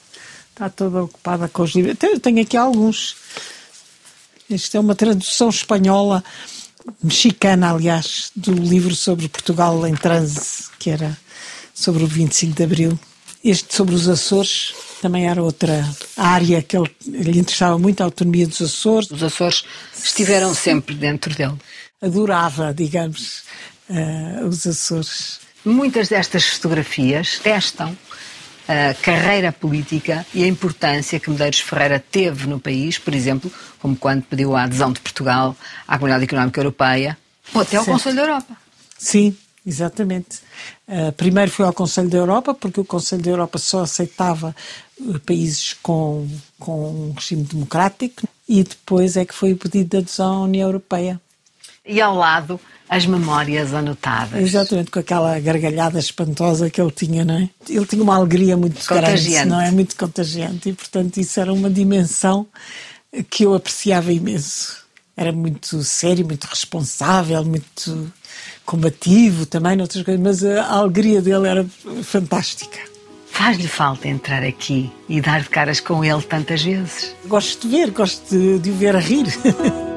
está 0.52 0.70
toda 0.70 1.04
ocupada 1.04 1.50
com 1.50 1.64
os 1.64 1.72
livros. 1.72 1.98
Eu 2.02 2.22
tenho 2.22 2.42
aqui 2.42 2.56
alguns. 2.56 3.18
Isto 4.50 4.78
é 4.78 4.80
uma 4.80 4.96
tradução 4.96 5.50
espanhola, 5.50 6.24
mexicana, 7.02 7.72
aliás, 7.72 8.32
do 8.36 8.54
livro 8.54 8.96
sobre 8.96 9.28
Portugal 9.28 9.86
em 9.88 9.96
transe, 9.96 10.66
que 10.80 10.90
era 10.90 11.18
sobre 11.74 12.04
o 12.04 12.08
25 12.08 12.56
de 12.56 12.64
Abril. 12.64 13.00
Este 13.44 13.76
sobre 13.76 13.94
os 13.94 14.08
Açores 14.08 14.74
também 15.02 15.28
era 15.28 15.44
outra 15.44 15.88
área 16.18 16.62
que 16.62 16.76
ele, 16.76 16.90
lhe 17.06 17.40
interessava 17.40 17.78
muito, 17.78 18.02
a 18.02 18.06
autonomia 18.06 18.48
dos 18.48 18.62
Açores. 18.62 19.12
Os 19.12 19.22
Açores 19.22 19.64
estiveram 20.04 20.54
sempre 20.54 20.96
dentro 20.96 21.34
dele. 21.36 21.56
Adorava, 22.02 22.74
digamos, 22.74 23.44
uh, 23.90 24.48
os 24.48 24.66
Açores. 24.66 25.40
Muitas 25.64 26.10
destas 26.10 26.46
fotografias 26.46 27.40
testam 27.40 27.98
a 28.68 28.94
carreira 28.96 29.52
política 29.52 30.26
e 30.34 30.44
a 30.44 30.48
importância 30.48 31.20
que 31.20 31.30
Medeiros 31.30 31.60
Ferreira 31.60 32.04
teve 32.12 32.48
no 32.48 32.60
país, 32.60 32.98
por 32.98 33.14
exemplo, 33.14 33.52
como 33.80 33.96
quando 33.96 34.24
pediu 34.24 34.56
a 34.56 34.64
adesão 34.64 34.92
de 34.92 35.00
Portugal 35.00 35.56
à 35.88 35.98
Comunidade 35.98 36.26
Económica 36.26 36.60
Europeia, 36.60 37.18
ou 37.54 37.62
até 37.62 37.78
ao 37.78 37.84
certo. 37.84 37.98
Conselho 37.98 38.16
da 38.16 38.22
Europa. 38.24 38.58
Sim, 38.98 39.36
Exatamente. 39.66 40.42
Uh, 40.88 41.12
primeiro 41.14 41.50
foi 41.50 41.66
ao 41.66 41.74
Conselho 41.74 42.08
da 42.08 42.20
Europa, 42.20 42.54
porque 42.54 42.80
o 42.80 42.86
Conselho 42.86 43.24
da 43.24 43.32
Europa 43.32 43.58
só 43.58 43.82
aceitava 43.82 44.56
uh, 45.00 45.20
países 45.22 45.74
com, 45.82 46.28
com 46.60 47.10
um 47.10 47.14
regime 47.14 47.44
democrático, 47.44 48.28
e 48.48 48.64
depois 48.64 49.18
é 49.18 49.26
que 49.26 49.34
foi 49.34 49.54
o 49.54 49.58
pedido 49.58 49.90
de 49.90 49.98
adesão 49.98 50.34
à 50.34 50.42
União 50.44 50.68
Europeia. 50.68 51.20
E 51.86 52.02
ao 52.02 52.16
lado, 52.16 52.60
as 52.90 53.06
memórias 53.06 53.74
anotadas. 53.74 54.42
Exatamente, 54.42 54.92
com 54.92 55.00
aquela 55.00 55.40
gargalhada 55.40 56.00
espantosa 56.00 56.70
que 56.70 56.80
ele 56.80 56.92
tinha, 56.92 57.26
não 57.26 57.36
é? 57.36 57.50
Ele 57.70 57.86
tinha 57.86 58.02
uma 58.02 58.16
alegria 58.16 58.56
muito 58.56 58.86
grande, 58.88 59.46
não 59.46 59.60
é? 59.60 59.72
Muito 59.72 59.96
contagiante, 59.96 60.70
e 60.70 60.74
portanto 60.74 61.18
isso 61.18 61.40
era 61.40 61.52
uma 61.52 61.70
dimensão 61.70 62.48
que 63.30 63.44
eu 63.44 63.54
apreciava 63.54 64.12
imenso. 64.12 64.84
Era 65.18 65.32
muito 65.32 65.82
sério, 65.84 66.26
muito 66.26 66.44
responsável, 66.46 67.44
muito 67.46 68.12
combativo 68.66 69.46
também, 69.46 69.78
noutras 69.78 70.04
coisas, 70.04 70.22
mas 70.22 70.44
a 70.44 70.74
alegria 70.74 71.22
dele 71.22 71.48
era 71.48 71.66
fantástica. 72.04 72.80
Faz-lhe 73.32 73.68
falta 73.68 74.08
entrar 74.08 74.44
aqui 74.44 74.92
e 75.10 75.20
dar 75.20 75.42
de 75.42 75.50
caras 75.50 75.80
com 75.80 76.04
ele 76.04 76.22
tantas 76.22 76.64
vezes? 76.64 77.16
Gosto 77.26 77.68
de 77.68 77.78
ver, 77.78 77.92
gosto 77.92 78.30
de, 78.30 78.60
de 78.60 78.72
o 78.72 78.76
ver 78.76 78.96
a 78.96 79.00
rir. 79.00 79.26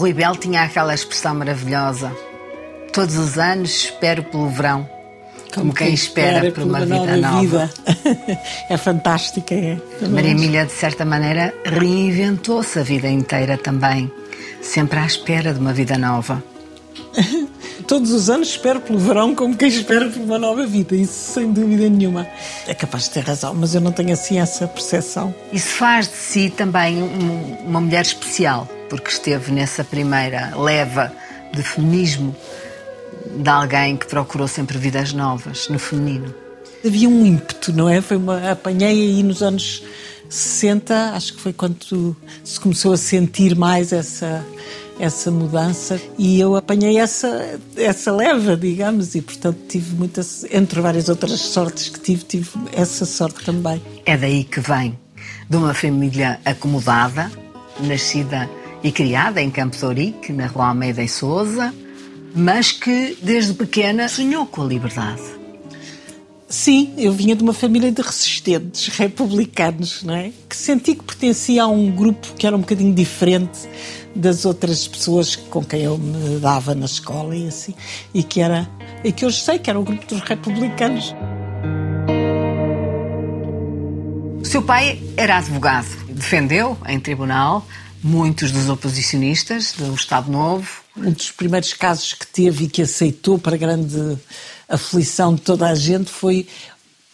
Rui 0.00 0.14
Bel 0.14 0.34
tinha 0.34 0.62
aquela 0.62 0.94
expressão 0.94 1.34
maravilhosa. 1.34 2.10
Todos 2.90 3.18
os 3.18 3.38
anos 3.38 3.70
espero 3.70 4.24
pelo 4.24 4.48
verão 4.48 4.88
como, 5.52 5.74
quem, 5.74 5.92
espera, 5.92 6.50
por 6.50 6.62
uma, 6.62 6.80
vida 6.86 7.18
nova. 7.18 7.40
Vida. 7.42 7.70
é 8.70 8.78
fantástica, 8.78 9.54
é. 9.54 9.76
Maria 10.08 10.30
Emília, 10.30 10.64
de 10.64 10.72
certa 10.72 11.04
maneira, 11.04 11.52
reinventou-se 11.66 12.78
a 12.78 12.82
vida 12.82 13.08
inteira 13.08 13.58
também, 13.58 14.10
sempre 14.62 14.98
à 15.00 15.04
espera 15.04 15.52
de 15.52 15.60
uma 15.60 15.74
vida 15.74 15.98
nova. 15.98 16.42
Todos 17.86 18.10
os 18.10 18.30
anos 18.30 18.48
espero 18.48 18.80
pelo 18.80 18.98
verão 18.98 19.34
como 19.34 19.54
quem 19.54 19.68
espera 19.68 20.08
por 20.08 20.22
uma 20.22 20.38
nova 20.38 20.64
vida, 20.64 20.96
isso 20.96 21.34
sem 21.34 21.52
dúvida 21.52 21.90
nenhuma. 21.90 22.26
É 22.66 22.72
capaz 22.72 23.04
de 23.04 23.10
ter 23.10 23.20
razão, 23.20 23.54
mas 23.54 23.74
eu 23.74 23.82
não 23.82 23.92
tenho 23.92 24.14
assim 24.14 24.40
essa 24.40 24.66
percepção. 24.66 25.34
Isso 25.52 25.68
faz 25.68 26.08
de 26.08 26.16
si 26.16 26.48
também 26.48 27.02
uma 27.66 27.82
mulher 27.82 28.00
especial, 28.00 28.66
porque 28.90 29.10
esteve 29.10 29.52
nessa 29.52 29.84
primeira 29.84 30.52
leva 30.56 31.10
de 31.54 31.62
feminismo 31.62 32.36
de 33.36 33.48
alguém 33.48 33.96
que 33.96 34.06
procurou 34.06 34.48
sempre 34.48 34.76
vidas 34.76 35.12
novas, 35.12 35.68
no 35.68 35.78
feminino. 35.78 36.34
Havia 36.84 37.08
um 37.08 37.24
ímpeto, 37.24 37.72
não 37.72 37.88
é? 37.88 38.00
Foi 38.00 38.16
uma, 38.16 38.50
apanhei 38.50 38.90
aí 38.90 39.22
nos 39.22 39.42
anos 39.42 39.82
60, 40.28 41.12
acho 41.14 41.34
que 41.34 41.40
foi 41.40 41.52
quando 41.52 42.16
se 42.42 42.58
começou 42.58 42.92
a 42.92 42.96
sentir 42.96 43.56
mais 43.56 43.92
essa 43.92 44.44
essa 44.98 45.30
mudança 45.30 45.98
e 46.18 46.38
eu 46.38 46.54
apanhei 46.54 46.98
essa 46.98 47.58
essa 47.74 48.12
leva, 48.12 48.54
digamos, 48.54 49.14
e 49.14 49.22
portanto 49.22 49.58
tive 49.66 49.94
muitas 49.94 50.44
entre 50.50 50.78
várias 50.80 51.08
outras 51.08 51.40
sortes 51.40 51.88
que 51.88 51.98
tive, 51.98 52.24
tive 52.24 52.50
essa 52.72 53.06
sorte 53.06 53.44
também. 53.44 53.80
É 54.04 54.16
daí 54.16 54.44
que 54.44 54.60
vem 54.60 54.98
de 55.48 55.56
uma 55.56 55.72
família 55.72 56.38
acomodada, 56.44 57.30
nascida 57.80 58.48
e 58.82 58.90
criada 58.90 59.40
em 59.40 59.50
Campo 59.50 59.76
de 59.76 59.84
Ourique, 59.84 60.32
na 60.32 60.46
Rua 60.46 60.68
Almeida 60.68 61.02
e 61.02 61.08
Souza, 61.08 61.74
mas 62.34 62.72
que 62.72 63.16
desde 63.22 63.54
pequena 63.54 64.08
sonhou 64.08 64.46
com 64.46 64.62
a 64.62 64.66
liberdade. 64.66 65.40
Sim, 66.48 66.94
eu 66.98 67.12
vinha 67.12 67.36
de 67.36 67.44
uma 67.44 67.52
família 67.52 67.92
de 67.92 68.02
resistentes 68.02 68.88
republicanos, 68.88 70.02
não 70.02 70.14
é? 70.14 70.32
Que 70.48 70.56
senti 70.56 70.96
que 70.96 71.04
pertencia 71.04 71.62
a 71.62 71.68
um 71.68 71.92
grupo 71.92 72.34
que 72.36 72.44
era 72.44 72.56
um 72.56 72.60
bocadinho 72.60 72.92
diferente 72.92 73.68
das 74.16 74.44
outras 74.44 74.88
pessoas 74.88 75.36
com 75.36 75.64
quem 75.64 75.82
eu 75.82 75.96
me 75.96 76.40
dava 76.40 76.74
na 76.74 76.86
escola 76.86 77.36
e 77.36 77.46
assim, 77.46 77.72
e 78.12 78.24
que 78.24 78.40
era, 78.40 78.68
e 79.04 79.12
que 79.12 79.24
hoje 79.24 79.40
sei 79.40 79.60
que 79.60 79.70
era 79.70 79.78
o 79.78 79.84
grupo 79.84 80.04
dos 80.06 80.20
republicanos. 80.22 81.14
O 84.40 84.44
seu 84.44 84.62
pai 84.62 85.00
era 85.16 85.36
advogado, 85.36 85.86
defendeu 86.08 86.76
em 86.88 86.98
tribunal 86.98 87.64
muitos 88.02 88.50
dos 88.50 88.68
oposicionistas 88.68 89.72
do 89.72 89.94
Estado 89.94 90.30
Novo. 90.30 90.68
Um 90.96 91.12
dos 91.12 91.30
primeiros 91.30 91.72
casos 91.72 92.12
que 92.12 92.26
teve 92.26 92.64
e 92.64 92.68
que 92.68 92.82
aceitou 92.82 93.38
para 93.38 93.56
grande 93.56 94.18
aflição 94.68 95.34
de 95.34 95.42
toda 95.42 95.68
a 95.68 95.74
gente 95.74 96.10
foi 96.10 96.46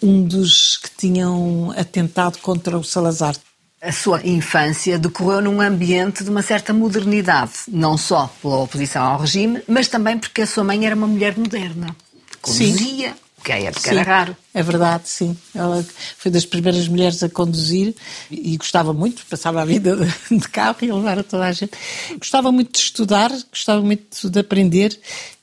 um 0.03 0.23
dos 0.23 0.77
que 0.77 0.91
tinham 0.97 1.73
atentado 1.77 2.39
contra 2.39 2.79
o 2.79 2.85
Salazar. 2.85 3.37
A 3.81 3.93
sua 3.93 4.27
infância 4.27 4.99
decorreu 4.99 5.43
num 5.43 5.61
ambiente 5.61 6.25
de 6.25 6.31
uma 6.31 6.43
certa 6.43 6.73
modernidade, 6.73 7.53
não 7.69 7.97
só 7.97 8.33
pela 8.41 8.57
oposição 8.59 9.03
ao 9.03 9.21
regime, 9.21 9.63
mas 9.69 9.89
também 9.89 10.19
porque 10.19 10.43
a 10.43 10.47
sua 10.47 10.65
mãe 10.65 10.87
era 10.87 10.97
uma 10.97 11.07
mulher 11.07 11.37
moderna. 11.37 11.95
Conduzia, 12.41 13.11
Sim 13.11 13.26
época 13.55 13.81
sim, 13.81 13.91
era 13.91 14.03
raro. 14.03 14.37
É 14.53 14.63
verdade, 14.63 15.09
sim. 15.09 15.37
Ela 15.55 15.85
foi 16.19 16.31
das 16.31 16.45
primeiras 16.45 16.89
mulheres 16.89 17.23
a 17.23 17.29
conduzir 17.29 17.95
e 18.31 18.57
gostava 18.57 18.93
muito, 18.93 19.25
passava 19.27 19.63
a 19.63 19.65
vida 19.65 19.97
de 20.31 20.49
carro 20.49 20.79
e 20.83 20.91
levar 20.91 21.19
a 21.19 21.23
toda 21.23 21.45
a 21.45 21.53
gente. 21.53 21.73
Gostava 22.19 22.51
muito 22.51 22.73
de 22.73 22.79
estudar, 22.79 23.31
gostava 23.51 23.81
muito 23.83 24.29
de 24.29 24.39
aprender 24.39 24.99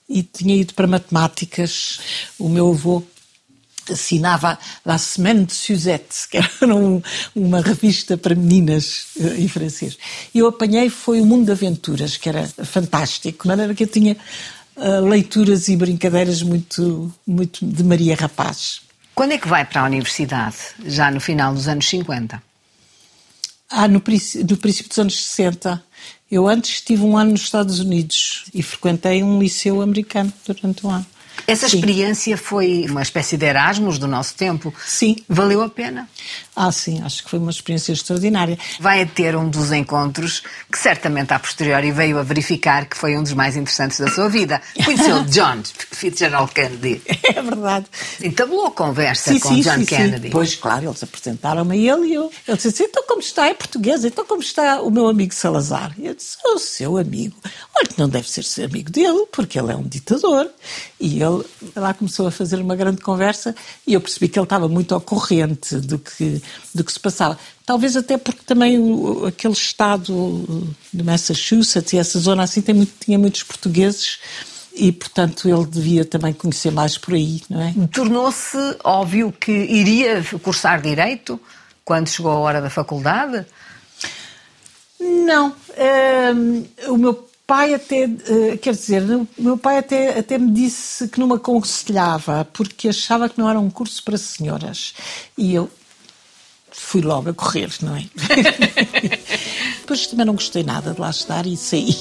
e 0.07 0.23
tinha 0.23 0.55
ido 0.55 0.73
para 0.73 0.87
matemáticas. 0.87 1.99
O 2.37 2.49
meu 2.49 2.69
avô 2.69 3.03
assinava 3.91 4.57
La 4.85 4.97
Semaine 4.97 5.45
de 5.45 5.53
Suzette, 5.53 6.27
que 6.29 6.37
era 6.37 6.49
um, 6.75 7.01
uma 7.35 7.61
revista 7.61 8.17
para 8.17 8.35
meninas 8.35 9.07
uh, 9.17 9.33
em 9.37 9.47
francês. 9.47 9.97
E 10.33 10.39
eu 10.39 10.47
apanhei 10.47 10.89
foi 10.89 11.19
o 11.21 11.25
Mundo 11.25 11.45
de 11.45 11.51
Aventuras, 11.51 12.17
que 12.17 12.29
era 12.29 12.47
fantástico, 12.47 13.43
de 13.43 13.47
maneira 13.47 13.73
que 13.73 13.83
eu 13.83 13.87
tinha 13.87 14.15
uh, 14.75 15.05
leituras 15.07 15.67
e 15.67 15.75
brincadeiras 15.75 16.41
muito, 16.41 17.13
muito 17.25 17.65
de 17.65 17.83
Maria 17.83 18.15
Rapaz. 18.15 18.81
Quando 19.15 19.33
é 19.33 19.37
que 19.37 19.47
vai 19.47 19.63
para 19.63 19.81
a 19.81 19.85
universidade? 19.85 20.57
Já 20.85 21.11
no 21.11 21.19
final 21.19 21.53
dos 21.53 21.67
anos 21.67 21.87
50? 21.87 22.41
Ah, 23.69 23.87
no, 23.87 23.95
no 23.95 24.01
princípio 24.01 24.89
dos 24.89 24.99
anos 24.99 25.25
60. 25.25 25.83
Eu 26.31 26.47
antes 26.47 26.75
estive 26.75 27.03
um 27.03 27.15
ano 27.15 27.31
nos 27.31 27.41
Estados 27.41 27.79
Unidos 27.79 28.45
e 28.53 28.63
frequentei 28.63 29.23
um 29.23 29.39
liceu 29.39 29.81
americano 29.81 30.33
durante 30.45 30.85
um 30.85 30.89
ano. 30.89 31.05
Essa 31.47 31.67
sim. 31.67 31.77
experiência 31.77 32.37
foi 32.37 32.85
uma 32.89 33.01
espécie 33.01 33.37
de 33.37 33.45
Erasmus 33.45 33.97
do 33.97 34.07
nosso 34.07 34.35
tempo? 34.35 34.73
Sim. 34.85 35.17
Valeu 35.27 35.61
a 35.61 35.69
pena? 35.69 36.09
Ah, 36.55 36.71
sim, 36.71 37.01
acho 37.01 37.23
que 37.23 37.29
foi 37.29 37.39
uma 37.39 37.51
experiência 37.51 37.91
extraordinária. 37.91 38.57
Vai 38.79 39.05
ter 39.05 39.35
um 39.35 39.49
dos 39.49 39.71
encontros 39.71 40.43
que 40.71 40.77
certamente 40.77 41.33
a 41.33 41.39
posteriori 41.39 41.91
veio 41.91 42.19
a 42.19 42.23
verificar 42.23 42.85
que 42.85 42.95
foi 42.95 43.17
um 43.17 43.23
dos 43.23 43.33
mais 43.33 43.57
interessantes 43.57 43.99
da 43.99 44.07
sua 44.07 44.29
vida. 44.29 44.61
Conheceu 44.85 45.23
John 45.25 45.63
Fitzgerald 45.91 46.51
Kennedy. 46.53 47.01
É 47.23 47.41
verdade. 47.41 47.85
Entabulou 48.21 48.69
conversa 48.71 49.33
sim, 49.33 49.39
com 49.39 49.49
sim, 49.49 49.61
John 49.61 49.79
sim, 49.79 49.85
Kennedy. 49.85 50.29
Pois, 50.29 50.55
claro, 50.55 50.85
eles 50.85 51.01
apresentaram-me 51.01 51.73
a 51.73 51.93
ele 51.93 52.09
e 52.09 52.13
eu. 52.13 52.31
Ele 52.47 52.57
disse 52.57 52.67
assim, 52.67 52.83
então 52.83 53.03
como 53.07 53.19
está? 53.19 53.47
É 53.47 53.53
português, 53.53 54.05
então 54.05 54.25
como 54.25 54.41
está 54.41 54.81
o 54.81 54.91
meu 54.91 55.07
amigo 55.07 55.33
Salazar? 55.33 55.93
E 55.97 56.05
eu 56.05 56.13
disse, 56.13 56.37
o 56.45 56.59
seu 56.59 56.97
amigo. 56.97 57.35
Olha, 57.75 57.87
que 57.87 57.97
não 57.97 58.07
deve 58.07 58.29
ser 58.29 58.43
seu 58.43 58.65
amigo 58.65 58.91
dele, 58.91 59.25
porque 59.31 59.57
ele 59.57 59.71
é 59.71 59.75
um 59.75 59.83
ditador. 59.83 60.49
E 60.99 61.21
ele 61.21 61.32
ele 61.41 61.71
lá 61.75 61.93
começou 61.93 62.27
a 62.27 62.31
fazer 62.31 62.57
uma 62.57 62.75
grande 62.75 63.01
conversa 63.01 63.55
e 63.87 63.93
eu 63.93 64.01
percebi 64.01 64.27
que 64.27 64.37
ele 64.37 64.45
estava 64.45 64.67
muito 64.67 64.93
ao 64.93 65.01
corrente 65.01 65.75
do 65.77 65.97
que, 65.97 66.41
do 66.73 66.83
que 66.83 66.91
se 66.91 66.99
passava. 66.99 67.37
Talvez 67.65 67.95
até 67.95 68.17
porque 68.17 68.41
também 68.45 68.77
o, 68.77 69.25
aquele 69.25 69.53
estado 69.53 70.75
de 70.93 71.03
Massachusetts 71.03 71.93
e 71.93 71.97
essa 71.97 72.19
zona 72.19 72.43
assim 72.43 72.63
muito, 72.73 72.93
tinha 72.99 73.17
muitos 73.17 73.43
portugueses 73.43 74.19
e, 74.75 74.91
portanto, 74.91 75.47
ele 75.47 75.65
devia 75.65 76.03
também 76.03 76.33
conhecer 76.33 76.71
mais 76.71 76.97
por 76.97 77.13
aí, 77.13 77.41
não 77.49 77.61
é? 77.61 77.73
Tornou-se 77.91 78.57
óbvio 78.83 79.31
que 79.31 79.51
iria 79.51 80.23
cursar 80.41 80.81
Direito 80.81 81.39
quando 81.85 82.07
chegou 82.07 82.31
a 82.31 82.37
hora 82.37 82.61
da 82.61 82.69
faculdade? 82.69 83.45
Não. 84.99 85.55
O 86.87 86.97
meu 86.97 87.27
pai 87.53 87.75
até, 87.75 88.05
uh, 88.05 88.57
quer 88.57 88.73
dizer, 88.73 89.03
o 89.03 89.27
meu 89.37 89.55
pai 89.55 89.77
até, 89.77 90.17
até 90.17 90.39
me 90.39 90.51
disse 90.51 91.07
que 91.07 91.19
não 91.19 91.27
me 91.27 91.35
aconselhava, 91.35 92.47
porque 92.51 92.89
achava 92.89 93.29
que 93.29 93.37
não 93.37 93.47
era 93.47 93.59
um 93.59 93.69
curso 93.69 94.03
para 94.03 94.17
senhoras. 94.17 94.95
E 95.37 95.53
eu 95.53 95.69
fui 96.71 97.03
logo 97.03 97.29
a 97.29 97.33
correr, 97.33 97.69
não 97.83 97.95
é? 97.95 98.05
Depois 99.81 100.07
também 100.07 100.25
não 100.25 100.33
gostei 100.33 100.63
nada 100.63 100.95
de 100.95 100.99
lá 100.99 101.11
estar 101.11 101.45
e 101.45 101.55
saí. 101.55 101.95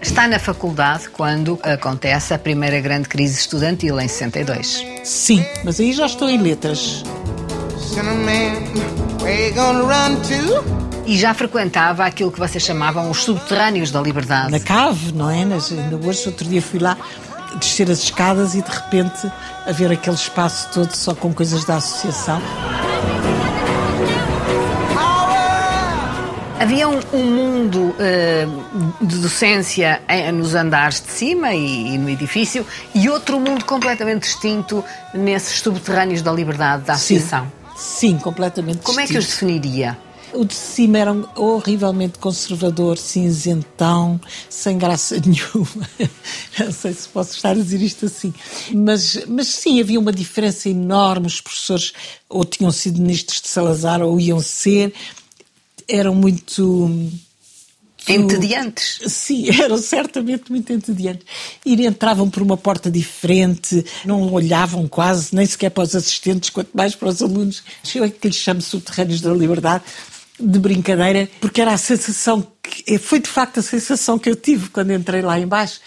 Está 0.00 0.28
na 0.28 0.38
faculdade 0.38 1.08
quando 1.08 1.58
acontece 1.64 2.32
a 2.32 2.38
primeira 2.38 2.78
grande 2.78 3.08
crise 3.08 3.40
estudantil, 3.40 3.98
em 3.98 4.06
62. 4.06 4.86
Sim, 5.02 5.44
mas 5.64 5.80
aí 5.80 5.92
já 5.92 6.06
estou 6.06 6.30
em 6.30 6.40
letras. 6.40 7.02
E 11.06 11.16
já 11.16 11.34
frequentava 11.34 12.04
aquilo 12.04 12.30
que 12.30 12.38
vocês 12.38 12.62
chamavam 12.62 13.10
os 13.10 13.24
subterrâneos 13.24 13.90
da 13.90 14.00
liberdade. 14.00 14.52
Na 14.52 14.60
cave, 14.60 15.12
não 15.12 15.30
é? 15.30 15.44
Nas, 15.44 15.72
ainda 15.72 15.96
hoje, 15.96 16.26
outro 16.26 16.48
dia 16.48 16.62
fui 16.62 16.78
lá 16.78 16.96
descer 17.58 17.90
as 17.90 17.98
escadas 18.04 18.54
e 18.54 18.62
de 18.62 18.70
repente 18.70 19.30
a 19.66 19.72
ver 19.72 19.90
aquele 19.90 20.16
espaço 20.16 20.68
todo 20.72 20.94
só 20.94 21.14
com 21.14 21.32
coisas 21.32 21.64
da 21.64 21.76
associação. 21.76 22.40
Havia 26.60 26.86
um, 26.88 27.00
um 27.14 27.24
mundo 27.24 27.94
uh, 27.96 29.04
de 29.04 29.16
docência 29.16 30.02
nos 30.34 30.54
andares 30.54 31.00
de 31.00 31.10
cima 31.10 31.54
e, 31.54 31.94
e, 31.94 31.98
no 31.98 32.10
edifício 32.10 32.66
e 32.94 33.08
outro 33.08 33.40
mundo 33.40 33.64
completamente 33.64 34.24
distinto 34.24 34.84
nesses 35.14 35.60
subterrâneos 35.60 36.20
da 36.20 36.30
liberdade 36.30 36.82
da 36.82 36.92
associação. 36.92 37.50
Sim, 37.74 38.12
sim 38.12 38.18
completamente 38.18 38.80
Como 38.82 38.98
distinto. 38.98 39.00
é 39.00 39.12
que 39.12 39.18
os 39.18 39.26
definiria? 39.26 39.96
O 40.32 40.44
de 40.44 40.54
cima 40.54 40.98
era 40.98 41.12
um 41.12 41.24
horrivelmente 41.36 42.18
conservador, 42.18 42.96
cinzentão, 42.98 44.20
sem 44.48 44.78
graça 44.78 45.16
nenhuma. 45.24 45.88
Não 46.58 46.72
sei 46.72 46.92
se 46.92 47.08
posso 47.08 47.34
estar 47.34 47.50
a 47.50 47.54
dizer 47.54 47.82
isto 47.82 48.06
assim. 48.06 48.32
Mas, 48.72 49.24
mas 49.26 49.48
sim, 49.48 49.80
havia 49.80 49.98
uma 49.98 50.12
diferença 50.12 50.68
enorme. 50.68 51.26
Os 51.26 51.40
professores 51.40 51.92
ou 52.28 52.44
tinham 52.44 52.70
sido 52.70 53.00
ministros 53.00 53.40
de 53.40 53.48
Salazar 53.48 54.02
ou 54.02 54.20
iam 54.20 54.40
ser 54.40 54.92
eram 55.90 56.14
muito. 56.14 57.10
Entediantes. 58.08 59.00
Sim, 59.12 59.48
eram 59.62 59.76
certamente 59.76 60.50
muito 60.50 60.72
entediantes. 60.72 61.26
E 61.64 61.74
entravam 61.86 62.30
por 62.30 62.42
uma 62.42 62.56
porta 62.56 62.90
diferente, 62.90 63.84
não 64.06 64.32
olhavam 64.32 64.88
quase, 64.88 65.34
nem 65.34 65.44
sequer 65.44 65.70
para 65.70 65.82
os 65.82 65.94
assistentes, 65.94 66.48
quanto 66.48 66.70
mais 66.72 66.94
para 66.94 67.08
os 67.08 67.20
alunos. 67.20 67.62
Eu 67.94 68.04
é 68.04 68.08
que 68.08 68.26
lhes 68.26 68.38
chamo 68.38 68.62
subterrâneos 68.62 69.20
da 69.20 69.32
liberdade, 69.32 69.84
de 70.40 70.58
brincadeira, 70.58 71.28
porque 71.40 71.60
era 71.60 71.72
a 71.72 71.78
sensação, 71.78 72.46
que, 72.62 72.98
foi 72.98 73.20
de 73.20 73.28
facto 73.28 73.60
a 73.60 73.62
sensação 73.62 74.18
que 74.18 74.28
eu 74.28 74.36
tive 74.36 74.68
quando 74.70 74.92
entrei 74.92 75.22
lá 75.22 75.38
embaixo 75.38 75.80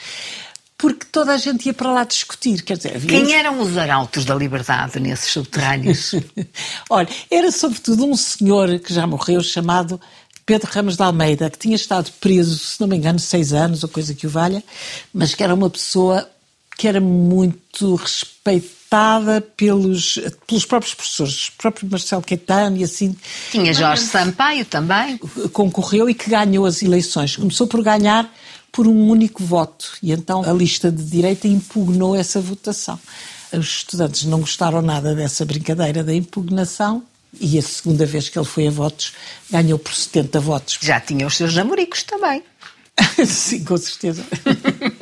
porque 0.77 1.05
toda 1.09 1.31
a 1.31 1.37
gente 1.37 1.65
ia 1.65 1.73
para 1.73 1.93
lá 1.93 2.03
discutir. 2.03 2.61
Quer 2.61 2.75
dizer, 2.75 2.99
Quem 3.05 3.33
eram 3.35 3.61
os 3.61 3.77
arautos 3.77 4.25
da 4.25 4.35
liberdade 4.35 4.99
nesses 4.99 5.31
subterrâneos? 5.31 6.13
Olha, 6.91 7.07
era 7.31 7.49
sobretudo 7.53 8.05
um 8.05 8.17
senhor 8.17 8.77
que 8.79 8.93
já 8.93 9.07
morreu, 9.07 9.41
chamado 9.41 10.01
Pedro 10.45 10.69
Ramos 10.69 10.97
de 10.97 11.03
Almeida, 11.03 11.49
que 11.49 11.57
tinha 11.57 11.77
estado 11.77 12.11
preso, 12.19 12.57
se 12.57 12.81
não 12.81 12.87
me 12.89 12.97
engano, 12.97 13.17
seis 13.17 13.53
anos 13.53 13.81
ou 13.83 13.87
coisa 13.87 14.13
que 14.13 14.27
o 14.27 14.29
valha, 14.29 14.61
mas 15.13 15.33
que 15.33 15.41
era 15.41 15.53
uma 15.53 15.69
pessoa 15.69 16.29
que 16.77 16.85
era 16.85 16.99
muito 16.99 17.95
respeitada 17.95 18.82
pelos, 19.55 20.19
pelos 20.47 20.65
próprios 20.65 20.93
professores, 20.93 21.47
o 21.47 21.51
próprio 21.57 21.89
Marcelo 21.89 22.21
Caetano 22.21 22.77
e 22.77 22.83
assim. 22.83 23.15
Tinha 23.51 23.73
Jorge 23.73 24.03
Sampaio 24.03 24.65
também. 24.65 25.17
Concorreu 25.51 26.09
e 26.09 26.13
que 26.13 26.29
ganhou 26.29 26.65
as 26.65 26.81
eleições. 26.81 27.35
Começou 27.35 27.67
por 27.67 27.83
ganhar 27.83 28.31
por 28.71 28.87
um 28.87 29.07
único 29.07 29.43
voto. 29.43 29.91
E 30.01 30.11
então 30.11 30.43
a 30.43 30.53
lista 30.53 30.91
de 30.91 31.03
direita 31.03 31.47
impugnou 31.47 32.15
essa 32.15 32.41
votação. 32.41 32.99
Os 33.51 33.67
estudantes 33.67 34.25
não 34.25 34.39
gostaram 34.39 34.81
nada 34.81 35.13
dessa 35.13 35.45
brincadeira 35.45 36.03
da 36.03 36.13
impugnação 36.13 37.03
e 37.39 37.57
a 37.57 37.61
segunda 37.61 38.05
vez 38.05 38.29
que 38.29 38.37
ele 38.37 38.45
foi 38.45 38.67
a 38.67 38.71
votos 38.71 39.13
ganhou 39.49 39.79
por 39.79 39.93
70 39.93 40.39
votos. 40.39 40.77
Já 40.81 40.99
tinha 40.99 41.25
os 41.25 41.35
seus 41.35 41.55
namoricos 41.55 42.03
também. 42.03 42.43
Sim, 43.25 43.63
com 43.63 43.77
certeza. 43.77 44.23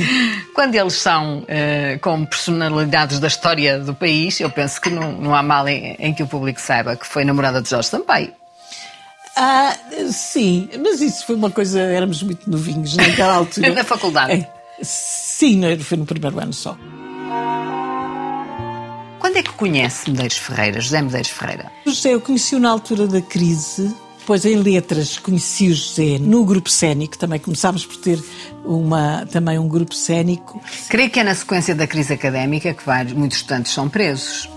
Sim. 0.00 0.42
Quando 0.54 0.74
eles 0.74 0.94
são 0.94 1.40
uh, 1.40 1.98
como 2.00 2.26
personalidades 2.26 3.18
da 3.18 3.28
história 3.28 3.78
do 3.78 3.94
país, 3.94 4.40
eu 4.40 4.50
penso 4.50 4.80
que 4.80 4.90
não, 4.90 5.12
não 5.12 5.34
há 5.34 5.42
mal 5.42 5.68
em, 5.68 5.96
em 5.98 6.14
que 6.14 6.22
o 6.22 6.26
público 6.26 6.60
saiba 6.60 6.96
que 6.96 7.06
foi 7.06 7.24
namorada 7.24 7.60
de 7.60 7.68
Jorge 7.68 7.88
Sampaio. 7.88 8.32
Ah, 9.36 9.76
sim, 10.10 10.68
mas 10.82 11.02
isso 11.02 11.26
foi 11.26 11.36
uma 11.36 11.50
coisa, 11.50 11.78
éramos 11.78 12.22
muito 12.22 12.48
novinhos 12.50 12.96
naquela 12.96 13.34
altura. 13.36 13.74
Na 13.74 13.84
faculdade? 13.84 14.32
É, 14.32 14.48
sim, 14.82 15.60
foi 15.78 15.98
no 15.98 16.06
primeiro 16.06 16.40
ano 16.40 16.54
só. 16.54 16.76
Quando 19.18 19.36
é 19.36 19.42
que 19.42 19.52
conhece 19.52 20.10
Medeiros 20.10 20.38
Ferreira, 20.38 20.80
José 20.80 21.02
Medeiros 21.02 21.30
Ferreira? 21.30 21.70
José, 21.84 22.14
eu 22.14 22.20
conheci-o 22.20 22.58
na 22.58 22.70
altura 22.70 23.06
da 23.06 23.20
crise, 23.20 23.94
depois 24.26 24.44
em 24.44 24.56
letras 24.56 25.18
conheci 25.18 25.68
o 25.68 25.72
José 25.72 26.18
no 26.18 26.44
grupo 26.44 26.68
cénico, 26.68 27.16
também 27.16 27.38
começámos 27.38 27.86
por 27.86 27.96
ter 27.98 28.20
uma, 28.64 29.24
também 29.30 29.56
um 29.56 29.68
grupo 29.68 29.94
cénico. 29.94 30.60
Creio 30.88 31.08
que 31.08 31.20
é 31.20 31.22
na 31.22 31.32
sequência 31.32 31.76
da 31.76 31.86
crise 31.86 32.12
académica 32.12 32.74
que 32.74 32.84
vários, 32.84 33.12
muitos 33.12 33.38
estudantes 33.38 33.70
são 33.70 33.88
presos. 33.88 34.50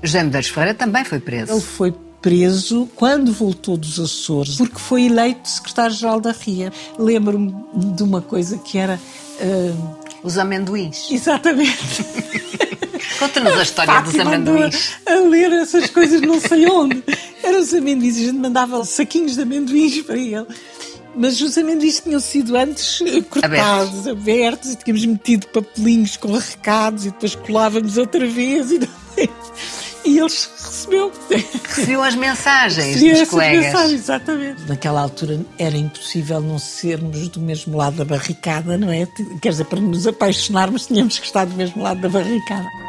José 0.00 0.22
Medeiros 0.22 0.48
Ferreira 0.48 0.74
também 0.74 1.04
foi 1.04 1.18
preso. 1.18 1.52
Ele 1.52 1.60
foi 1.60 1.92
preso 2.22 2.88
quando 2.94 3.32
voltou 3.32 3.76
dos 3.76 3.98
Açores, 3.98 4.58
porque 4.58 4.78
foi 4.78 5.06
eleito 5.06 5.48
secretário-geral 5.48 6.20
da 6.20 6.30
RIA. 6.30 6.72
Lembro-me 6.96 7.52
de 7.74 8.04
uma 8.04 8.20
coisa 8.20 8.56
que 8.58 8.78
era. 8.78 9.00
Uh... 9.40 9.96
Os 10.22 10.38
amendoins. 10.38 11.10
Exatamente. 11.10 12.06
Conta-nos 13.18 13.58
a 13.58 13.62
história 13.62 13.92
a 13.92 14.00
dos 14.02 14.16
amendoins. 14.18 14.92
A, 15.04 15.14
a 15.14 15.20
ler 15.22 15.50
essas 15.52 15.90
coisas 15.90 16.20
não 16.20 16.40
sei 16.40 16.70
onde. 16.70 17.02
Eram 17.46 17.60
os 17.60 17.72
amendoins, 17.72 18.16
a 18.16 18.20
gente 18.20 18.38
mandava 18.38 18.84
saquinhos 18.84 19.36
de 19.36 19.42
amendoins 19.42 20.02
para 20.02 20.18
ele. 20.18 20.46
Mas 21.14 21.40
os 21.40 21.56
amendoins 21.56 22.00
tinham 22.00 22.20
sido 22.20 22.56
antes 22.56 22.98
cortados, 23.30 24.06
abertos, 24.06 24.08
abertos 24.08 24.72
e 24.72 24.76
tínhamos 24.76 25.06
metido 25.06 25.46
papelinhos 25.46 26.16
com 26.16 26.32
recados 26.32 27.06
e 27.06 27.10
depois 27.10 27.34
colávamos 27.36 27.96
outra 27.96 28.26
vez 28.26 28.70
e, 28.72 28.80
e 30.04 30.18
eles 30.18 30.50
recebeu. 30.58 31.12
Recebeu 31.64 32.02
as 32.02 32.14
mensagens 32.16 32.96
Recebeu 32.96 33.20
dos 33.20 33.30
colegas. 33.30 33.64
Mensagens, 33.64 34.00
exatamente. 34.00 34.62
Naquela 34.68 35.00
altura 35.00 35.40
era 35.58 35.76
impossível 35.76 36.40
não 36.40 36.58
sermos 36.58 37.28
do 37.28 37.40
mesmo 37.40 37.78
lado 37.78 37.96
da 37.96 38.04
barricada, 38.04 38.76
não 38.76 38.90
é? 38.90 39.06
Quer 39.40 39.50
dizer, 39.50 39.64
para 39.64 39.80
nos 39.80 40.06
apaixonarmos 40.06 40.86
tínhamos 40.86 41.18
que 41.18 41.26
estar 41.26 41.46
do 41.46 41.54
mesmo 41.54 41.82
lado 41.82 42.00
da 42.00 42.08
barricada. 42.08 42.85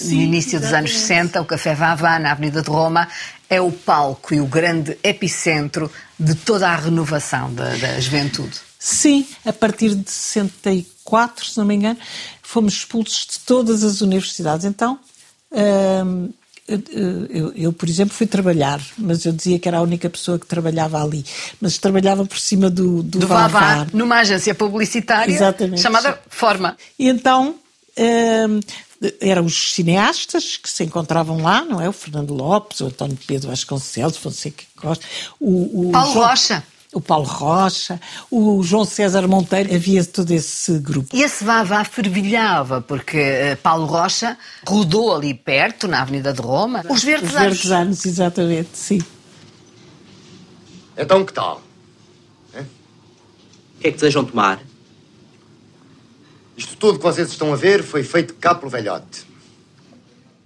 No 0.00 0.12
início 0.12 0.58
dos 0.58 0.72
anos 0.72 0.92
60, 0.92 1.40
o 1.40 1.44
Café 1.44 1.74
Vavá, 1.74 2.18
na 2.18 2.32
Avenida 2.32 2.62
de 2.62 2.70
Roma, 2.70 3.08
é 3.48 3.60
o 3.60 3.70
palco 3.70 4.34
e 4.34 4.40
o 4.40 4.46
grande 4.46 4.96
epicentro 5.02 5.90
de 6.18 6.34
toda 6.34 6.68
a 6.68 6.76
renovação 6.76 7.52
da, 7.52 7.76
da 7.76 8.00
juventude. 8.00 8.58
Sim, 8.78 9.26
a 9.44 9.52
partir 9.52 9.94
de 9.94 10.10
64, 10.10 11.44
se 11.44 11.58
não 11.58 11.66
me 11.66 11.74
engano, 11.74 11.98
fomos 12.42 12.74
expulsos 12.74 13.26
de 13.30 13.38
todas 13.40 13.84
as 13.84 14.00
universidades. 14.00 14.64
Então, 14.64 14.98
hum, 15.52 16.30
eu, 16.66 17.52
eu, 17.54 17.72
por 17.72 17.88
exemplo, 17.88 18.14
fui 18.14 18.26
trabalhar, 18.26 18.80
mas 18.96 19.24
eu 19.24 19.32
dizia 19.32 19.58
que 19.58 19.68
era 19.68 19.78
a 19.78 19.82
única 19.82 20.08
pessoa 20.08 20.38
que 20.38 20.46
trabalhava 20.46 21.02
ali. 21.02 21.24
Mas 21.60 21.76
trabalhava 21.76 22.24
por 22.24 22.38
cima 22.38 22.70
do, 22.70 23.02
do, 23.02 23.20
do 23.20 23.26
Vavá, 23.26 23.86
numa 23.92 24.20
agência 24.20 24.54
publicitária 24.54 25.32
Exatamente. 25.32 25.82
chamada 25.82 26.18
Forma. 26.28 26.76
E 26.98 27.08
então 27.08 27.54
hum, 27.98 28.60
eram 29.20 29.44
os 29.44 29.74
cineastas 29.74 30.56
que 30.56 30.70
se 30.70 30.84
encontravam 30.84 31.42
lá, 31.42 31.64
não 31.64 31.80
é? 31.80 31.88
O 31.88 31.92
Fernando 31.92 32.32
Lopes, 32.32 32.80
o 32.80 32.86
António 32.86 33.18
Pedro 33.26 33.48
Vasconcelos, 33.48 34.16
Fonseca 34.16 34.64
Costa, 34.76 35.04
o, 35.40 35.88
o 35.88 35.92
Paulo 35.92 36.12
João, 36.12 36.28
Rocha. 36.28 36.64
O 36.94 37.00
Paulo 37.00 37.24
Rocha, 37.24 38.00
o 38.30 38.62
João 38.62 38.84
César 38.84 39.26
Monteiro, 39.26 39.74
havia 39.74 40.04
todo 40.04 40.30
esse 40.30 40.78
grupo. 40.78 41.16
E 41.16 41.22
esse 41.22 41.42
vá-vá 41.42 41.82
fervilhava, 41.84 42.82
porque 42.82 43.16
eh, 43.16 43.56
Paulo 43.56 43.86
Rocha 43.86 44.36
rodou 44.66 45.14
ali 45.14 45.32
perto, 45.32 45.88
na 45.88 46.02
Avenida 46.02 46.32
de 46.32 46.42
Roma, 46.42 46.84
os 46.90 47.02
Verdes 47.02 47.34
Anos. 47.34 47.34
Os 47.34 47.40
Verdes 47.40 47.70
Anos, 47.70 48.06
exatamente, 48.06 48.70
sim. 48.74 49.00
Então 50.96 51.24
que 51.24 51.32
tal? 51.32 51.62
O 52.54 53.80
que 53.80 53.88
é 53.88 53.90
que 53.90 53.96
desejam 53.96 54.24
tomar? 54.24 54.60
Isto 56.62 56.76
tudo 56.76 56.98
que 56.98 57.04
vocês 57.04 57.28
estão 57.28 57.52
a 57.52 57.56
ver 57.56 57.82
foi 57.82 58.04
feito 58.04 58.34
cá 58.34 58.54
pelo 58.54 58.70
velhote. 58.70 59.26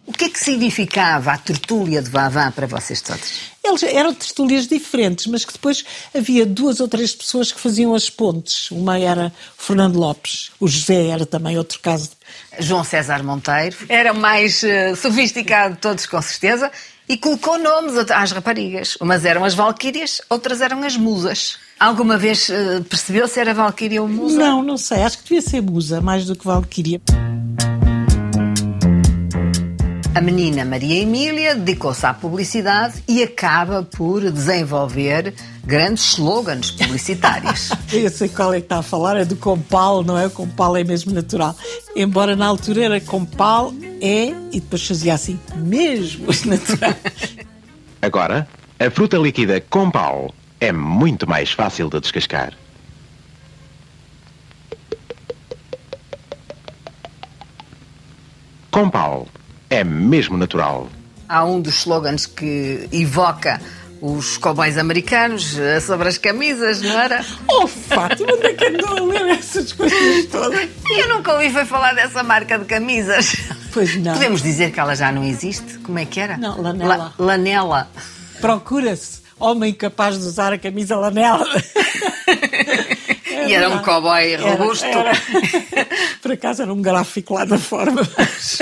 O 0.07 0.13
que 0.13 0.25
é 0.25 0.29
que 0.31 0.39
significava 0.39 1.33
a 1.33 1.37
tertúlia 1.37 2.01
de 2.01 2.09
Vavá 2.09 2.51
para 2.51 2.67
vocês 2.67 3.03
todos? 3.03 3.51
Eles 3.63 3.83
eram 3.83 4.15
tertúlias 4.15 4.67
diferentes, 4.67 5.27
mas 5.27 5.45
que 5.45 5.53
depois 5.53 5.85
havia 6.15 6.47
duas 6.47 6.81
ou 6.81 6.89
três 6.89 7.15
pessoas 7.15 7.53
que 7.53 7.61
faziam 7.61 7.95
as 7.95 8.09
pontes. 8.09 8.71
Uma 8.71 8.99
era 8.99 9.31
o 9.59 9.63
Fernando 9.63 9.97
Lopes, 9.97 10.53
o 10.59 10.67
José 10.67 11.09
era 11.09 11.27
também 11.27 11.59
outro 11.59 11.81
caso. 11.81 12.13
João 12.59 12.83
César 12.83 13.23
Monteiro 13.23 13.77
era 13.89 14.13
o 14.13 14.17
mais 14.17 14.63
uh, 14.63 14.97
sofisticado 14.97 15.75
de 15.75 15.81
todos, 15.83 16.07
com 16.07 16.23
certeza, 16.23 16.71
e 17.07 17.19
colocou 17.19 17.59
nomes 17.59 18.11
às 18.11 18.33
raparigas. 18.33 18.97
Umas 18.97 19.25
eram 19.25 19.45
as 19.45 19.53
Valquírias, 19.53 20.23
outras 20.31 20.63
eram 20.63 20.83
as 20.83 20.97
Musas. 20.97 21.59
Alguma 21.79 22.17
vez 22.17 22.49
uh, 22.49 22.83
percebeu 22.85 23.29
se 23.29 23.39
era 23.39 23.53
Valquíria 23.53 24.01
ou 24.01 24.09
Musa? 24.09 24.39
Não, 24.39 24.62
não 24.62 24.79
sei. 24.79 25.03
Acho 25.03 25.19
que 25.19 25.25
devia 25.25 25.43
ser 25.43 25.61
Musa, 25.61 26.01
mais 26.01 26.25
do 26.25 26.35
que 26.35 26.45
Valquíria. 26.45 27.03
A 30.15 30.21
menina 30.23 30.65
Maria 30.65 31.03
Emília 31.03 31.55
dedicou-se 31.55 32.07
à 32.07 32.15
publicidade 32.15 33.05
e 33.07 33.23
acaba 33.23 33.83
por 33.83 34.23
desenvolver 34.31 35.35
grandes 35.67 36.12
slogans 36.15 36.71
publicitários. 36.71 37.69
Eu 37.93 38.09
sei 38.09 38.31
qual 38.31 38.55
é 38.55 38.61
que 38.61 38.65
está 38.65 38.79
a 38.79 38.83
falar, 38.83 39.19
é 39.19 39.27
do 39.27 39.37
Compal, 39.37 40.03
não 40.03 40.17
é? 40.17 40.29
O 40.29 40.31
Compal 40.31 40.79
é 40.79 40.83
mesmo 40.83 41.12
natural. 41.12 41.55
Embora 41.95 42.35
na 42.35 42.47
altura 42.47 42.85
era 42.87 43.01
Compal, 43.03 43.75
é, 44.01 44.29
e 44.51 44.61
depois 44.61 44.87
fazia 44.87 45.12
assim, 45.12 45.39
mesmo 45.57 46.29
natural. 46.47 46.95
Agora, 48.01 48.49
a 48.81 48.91
fruta 48.91 49.19
líquida 49.19 49.61
Compal 49.61 50.33
é 50.61 50.73
muito 50.73 51.29
mais 51.29 51.53
fácil 51.53 51.88
de 51.88 52.01
descascar. 52.01 52.53
Compal 58.71 59.27
é 59.71 59.83
mesmo 59.83 60.37
natural. 60.37 60.88
Há 61.29 61.45
um 61.45 61.61
dos 61.61 61.77
slogans 61.79 62.27
que 62.27 62.88
evoca 62.92 63.61
os 64.01 64.37
cowboys 64.37 64.77
americanos 64.77 65.59
eh, 65.59 65.81
sobre 65.81 66.09
as 66.09 66.19
camisas, 66.19 66.83
não 66.83 67.01
era? 67.01 67.25
Oh, 67.49 67.66
Fátima, 67.66 68.35
onde 68.35 68.47
é 68.49 68.53
que 68.53 68.66
andou 68.66 68.99
a 68.99 69.01
ler 69.01 69.38
essas 69.38 69.73
coisas 69.73 70.27
todas? 70.27 70.69
Eu 70.90 71.09
nunca 71.09 71.33
ouvi 71.33 71.51
foi 71.51 71.64
falar 71.64 71.95
dessa 71.95 72.23
marca 72.23 72.59
de 72.59 72.66
camisas. 72.66 73.37
Pois 73.73 73.97
não. 73.97 74.12
Podemos 74.12 74.42
dizer 74.42 74.73
que 74.73 74.79
ela 74.79 74.95
já 74.95 75.11
não 75.11 75.25
existe? 75.25 75.79
Como 75.79 75.99
é 75.99 76.05
que 76.05 76.21
era? 76.21 76.37
Não, 76.37 76.61
Lanela. 76.61 76.97
La 76.97 77.12
Lanela. 77.19 77.90
Procura-se 78.40 79.26
homem 79.38 79.72
capaz 79.72 80.18
de 80.18 80.25
usar 80.25 80.53
a 80.53 80.59
camisa 80.59 80.96
Lanela. 80.96 81.46
E 83.46 83.55
era 83.55 83.68
um 83.68 83.83
cowboy 83.83 84.37
robusto. 84.37 84.85
Era, 84.85 85.11
era. 85.11 85.87
Por 86.20 86.33
acaso 86.33 86.62
era 86.62 86.72
um 86.72 86.83
gráfico 86.83 87.35
lá 87.35 87.44
da 87.44 87.59
forma. 87.59 88.03
Mas... 88.16 88.59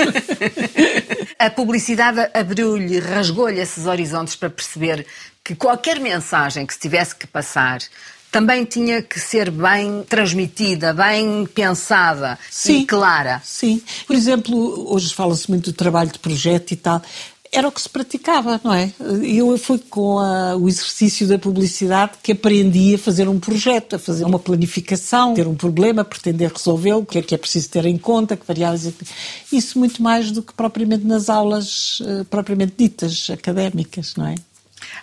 A 1.39 1.49
publicidade 1.49 2.19
abriu-lhe, 2.33 2.99
rasgou-lhe 2.99 3.59
esses 3.59 3.87
horizontes 3.87 4.35
para 4.35 4.49
perceber 4.49 5.05
que 5.43 5.55
qualquer 5.55 5.99
mensagem 5.99 6.65
que 6.65 6.73
se 6.73 6.79
tivesse 6.79 7.15
que 7.15 7.27
passar 7.27 7.79
também 8.31 8.65
tinha 8.65 9.01
que 9.01 9.17
ser 9.17 9.49
bem 9.49 10.03
transmitida, 10.03 10.93
bem 10.93 11.45
pensada 11.45 12.37
sim, 12.51 12.81
e 12.81 12.85
clara. 12.85 13.41
Sim. 13.43 13.81
Por 14.05 14.13
exemplo, 14.13 14.93
hoje 14.93 15.13
fala-se 15.13 15.49
muito 15.49 15.71
do 15.71 15.73
trabalho 15.73 16.11
de 16.11 16.19
projeto 16.19 16.71
e 16.71 16.75
tal 16.75 17.01
era 17.51 17.67
o 17.67 17.71
que 17.71 17.81
se 17.81 17.89
praticava, 17.89 18.59
não 18.63 18.73
é? 18.73 18.91
Eu 19.23 19.57
fui 19.57 19.77
com 19.77 20.19
a, 20.19 20.55
o 20.55 20.67
exercício 20.67 21.27
da 21.27 21.37
publicidade 21.37 22.13
que 22.21 22.31
aprendi 22.31 22.95
a 22.95 22.97
fazer 22.97 23.27
um 23.29 23.39
projeto, 23.39 23.95
a 23.95 23.99
fazer 23.99 24.25
uma 24.25 24.39
planificação, 24.39 25.33
ter 25.33 25.47
um 25.47 25.55
problema, 25.55 26.03
pretender 26.03 26.51
resolvê-lo, 26.51 27.01
o 27.01 27.05
que 27.05 27.19
é 27.19 27.21
que 27.21 27.35
é 27.35 27.37
preciso 27.37 27.69
ter 27.69 27.85
em 27.85 27.97
conta, 27.97 28.35
que 28.35 28.45
variáveis. 28.45 28.87
É 28.87 28.91
isso 29.51 29.79
muito 29.79 30.01
mais 30.01 30.31
do 30.31 30.41
que 30.41 30.53
propriamente 30.53 31.05
nas 31.05 31.29
aulas 31.29 31.99
uh, 32.01 32.25
propriamente 32.25 32.73
ditas, 32.77 33.29
académicas, 33.29 34.15
não 34.15 34.27
é? 34.27 34.35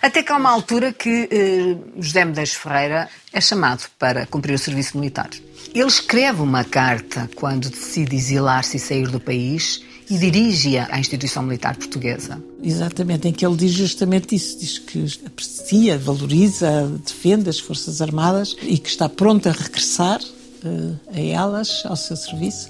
Até 0.01 0.21
que 0.23 0.31
há 0.31 0.37
uma 0.37 0.49
altura 0.49 0.93
que 0.93 1.29
eh, 1.31 1.77
José 1.97 2.23
Medeiros 2.23 2.53
Ferreira 2.53 3.09
é 3.31 3.41
chamado 3.41 3.83
para 3.97 4.25
cumprir 4.25 4.53
o 4.53 4.57
serviço 4.57 4.97
militar. 4.97 5.29
Ele 5.73 5.87
escreve 5.87 6.41
uma 6.41 6.63
carta 6.63 7.29
quando 7.35 7.69
decide 7.69 8.15
exilar-se 8.15 8.77
e 8.77 8.79
sair 8.79 9.07
do 9.07 9.19
país 9.19 9.83
e 10.09 10.17
dirige-a 10.17 10.87
à 10.91 10.99
instituição 10.99 11.43
militar 11.43 11.75
portuguesa. 11.75 12.41
Exatamente, 12.61 13.27
em 13.27 13.33
que 13.33 13.45
ele 13.45 13.55
diz 13.55 13.71
justamente 13.71 14.35
isso, 14.35 14.59
diz 14.59 14.79
que 14.79 15.05
aprecia, 15.25 15.97
valoriza, 15.97 16.91
defende 17.05 17.49
as 17.49 17.59
Forças 17.59 18.01
Armadas 18.01 18.55
e 18.61 18.77
que 18.77 18.89
está 18.89 19.09
pronto 19.09 19.47
a 19.47 19.51
regressar 19.51 20.21
uh, 20.63 20.99
a 21.13 21.19
elas, 21.19 21.83
ao 21.85 21.95
seu 21.95 22.15
serviço, 22.15 22.69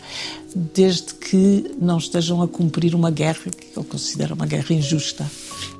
desde 0.56 1.14
que 1.16 1.76
não 1.80 1.98
estejam 1.98 2.42
a 2.42 2.48
cumprir 2.48 2.96
uma 2.96 3.12
guerra 3.12 3.50
que 3.50 3.80
ele 3.80 3.86
considera 3.86 4.34
uma 4.34 4.46
guerra 4.46 4.74
injusta. 4.74 5.30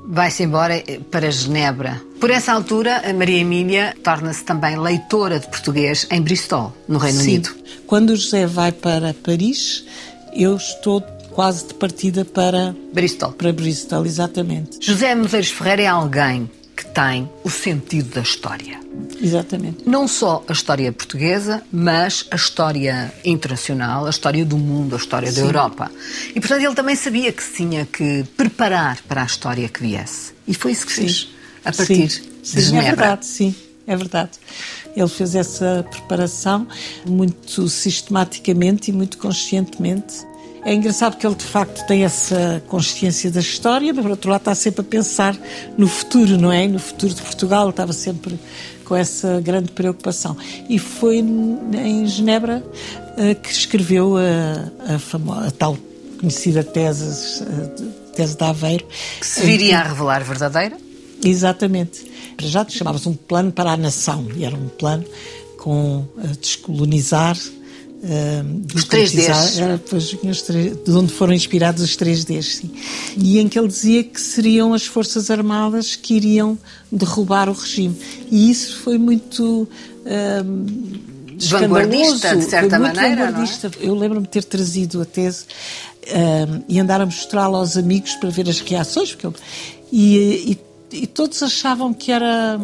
Vai-se 0.06 0.42
embora 0.42 0.82
para 1.10 1.30
Genebra. 1.30 2.00
Por 2.20 2.30
essa 2.30 2.52
altura, 2.52 3.02
a 3.08 3.12
Maria 3.12 3.38
Emília 3.38 3.96
torna-se 4.02 4.44
também 4.44 4.78
leitora 4.78 5.38
de 5.38 5.46
português 5.48 6.06
em 6.10 6.20
Bristol, 6.20 6.72
no 6.88 6.98
Reino 6.98 7.20
Sim. 7.20 7.28
Unido. 7.28 7.54
Quando 7.86 8.10
o 8.10 8.16
José 8.16 8.46
vai 8.46 8.72
para 8.72 9.14
Paris, 9.14 9.84
eu 10.34 10.56
estou 10.56 11.00
quase 11.34 11.66
de 11.66 11.74
partida 11.74 12.24
para 12.24 12.74
Bristol. 12.92 13.32
Para 13.32 13.52
Bristol, 13.52 14.06
exatamente. 14.06 14.78
José 14.80 15.14
Medeiros 15.14 15.50
Ferreira 15.50 15.82
é 15.82 15.86
alguém 15.86 16.48
que 16.76 16.86
tem 16.86 17.28
o 17.42 17.50
sentido 17.50 18.14
da 18.14 18.20
história. 18.20 18.80
Exatamente. 19.20 19.88
Não 19.88 20.06
só 20.06 20.44
a 20.48 20.52
história 20.52 20.90
portuguesa, 20.92 21.62
mas 21.72 22.26
a 22.30 22.36
história 22.36 23.12
internacional, 23.24 24.06
a 24.06 24.10
história 24.10 24.44
do 24.44 24.56
mundo, 24.56 24.94
a 24.94 24.98
história 24.98 25.30
Sim. 25.30 25.40
da 25.40 25.46
Europa. 25.46 25.90
E, 26.30 26.40
portanto, 26.40 26.62
ele 26.62 26.74
também 26.74 26.94
sabia 26.94 27.32
que 27.32 27.42
se 27.42 27.54
tinha 27.54 27.84
que 27.84 28.24
preparar 28.36 29.00
para 29.02 29.22
a 29.22 29.26
história 29.26 29.68
que 29.68 29.80
viesse. 29.80 30.32
E 30.46 30.54
foi 30.54 30.72
isso 30.72 30.86
que 30.86 30.92
fez, 30.92 31.28
a 31.64 31.72
partir 31.72 32.10
sim. 32.10 32.22
de 32.42 32.48
sim, 32.48 32.60
Genebra. 32.60 32.86
É 32.86 32.96
verdade, 32.96 33.26
sim. 33.26 33.54
É 33.86 33.96
verdade. 33.96 34.30
Ele 34.96 35.08
fez 35.08 35.34
essa 35.34 35.84
preparação 35.90 36.66
muito 37.06 37.68
sistematicamente 37.68 38.90
e 38.90 38.94
muito 38.94 39.18
conscientemente 39.18 40.24
é 40.64 40.72
engraçado 40.72 41.16
que 41.16 41.26
ele, 41.26 41.34
de 41.34 41.44
facto, 41.44 41.86
tem 41.86 42.04
essa 42.04 42.62
consciência 42.68 43.30
da 43.30 43.40
história, 43.40 43.92
mas, 43.92 44.02
por 44.02 44.10
outro 44.10 44.30
lado, 44.30 44.40
está 44.40 44.54
sempre 44.54 44.80
a 44.80 44.84
pensar 44.84 45.36
no 45.76 45.86
futuro, 45.86 46.38
não 46.38 46.50
é? 46.50 46.66
No 46.66 46.78
futuro 46.78 47.12
de 47.12 47.20
Portugal, 47.20 47.68
estava 47.68 47.92
sempre 47.92 48.38
com 48.84 48.96
essa 48.96 49.40
grande 49.40 49.72
preocupação. 49.72 50.36
E 50.68 50.78
foi 50.78 51.18
em 51.18 52.06
Genebra 52.06 52.62
uh, 52.62 53.40
que 53.42 53.50
escreveu 53.50 54.16
a, 54.16 54.94
a, 54.94 54.98
famosa, 54.98 55.48
a 55.48 55.50
tal 55.50 55.76
conhecida 56.18 56.64
tese, 56.64 57.44
a 57.44 58.12
tese 58.14 58.36
de 58.36 58.44
Aveiro. 58.44 58.86
Que 59.20 59.26
se 59.26 59.44
viria 59.44 59.80
a 59.80 59.88
revelar 59.88 60.24
verdadeira? 60.24 60.78
Exatamente. 61.22 62.10
Já 62.40 62.66
chamava-se 62.68 63.08
um 63.08 63.14
plano 63.14 63.52
para 63.52 63.72
a 63.72 63.76
nação, 63.76 64.26
e 64.34 64.44
era 64.44 64.56
um 64.56 64.68
plano 64.68 65.04
com 65.58 66.06
a 66.18 66.28
descolonizar 66.40 67.36
Uh, 68.04 68.62
os 68.74 68.84
3Ds. 68.84 69.58
Era, 69.58 69.82
pois, 69.88 70.08
de 70.08 70.92
onde 70.92 71.10
foram 71.10 71.32
inspirados 71.32 71.82
os 71.82 71.96
3Ds, 71.96 72.42
sim. 72.42 72.70
E 73.16 73.38
em 73.38 73.48
que 73.48 73.58
ele 73.58 73.68
dizia 73.68 74.04
que 74.04 74.20
seriam 74.20 74.74
as 74.74 74.84
Forças 74.84 75.30
Armadas 75.30 75.96
que 75.96 76.14
iriam 76.14 76.58
derrubar 76.92 77.48
o 77.48 77.52
regime. 77.52 77.96
E 78.30 78.50
isso 78.50 78.76
foi 78.80 78.98
muito. 78.98 79.66
Uh, 80.04 81.04
vanguardista, 81.48 82.36
de 82.36 82.44
certa 82.44 82.78
maneira. 82.78 83.26
Vanguardista. 83.26 83.70
É? 83.80 83.88
Eu 83.88 83.94
lembro-me 83.94 84.26
de 84.26 84.32
ter 84.32 84.44
trazido 84.44 85.00
a 85.00 85.06
tese 85.06 85.46
e 86.68 86.78
andar 86.78 87.00
a 87.00 87.06
mostrá-la 87.06 87.56
aos 87.56 87.78
amigos 87.78 88.14
para 88.16 88.28
ver 88.28 88.46
as 88.50 88.60
reações, 88.60 89.12
porque 89.12 89.26
eu, 89.26 89.34
e, 89.90 90.52
e 90.52 90.58
e 90.92 91.06
todos 91.06 91.42
achavam 91.42 91.92
que 91.92 92.12
era, 92.12 92.58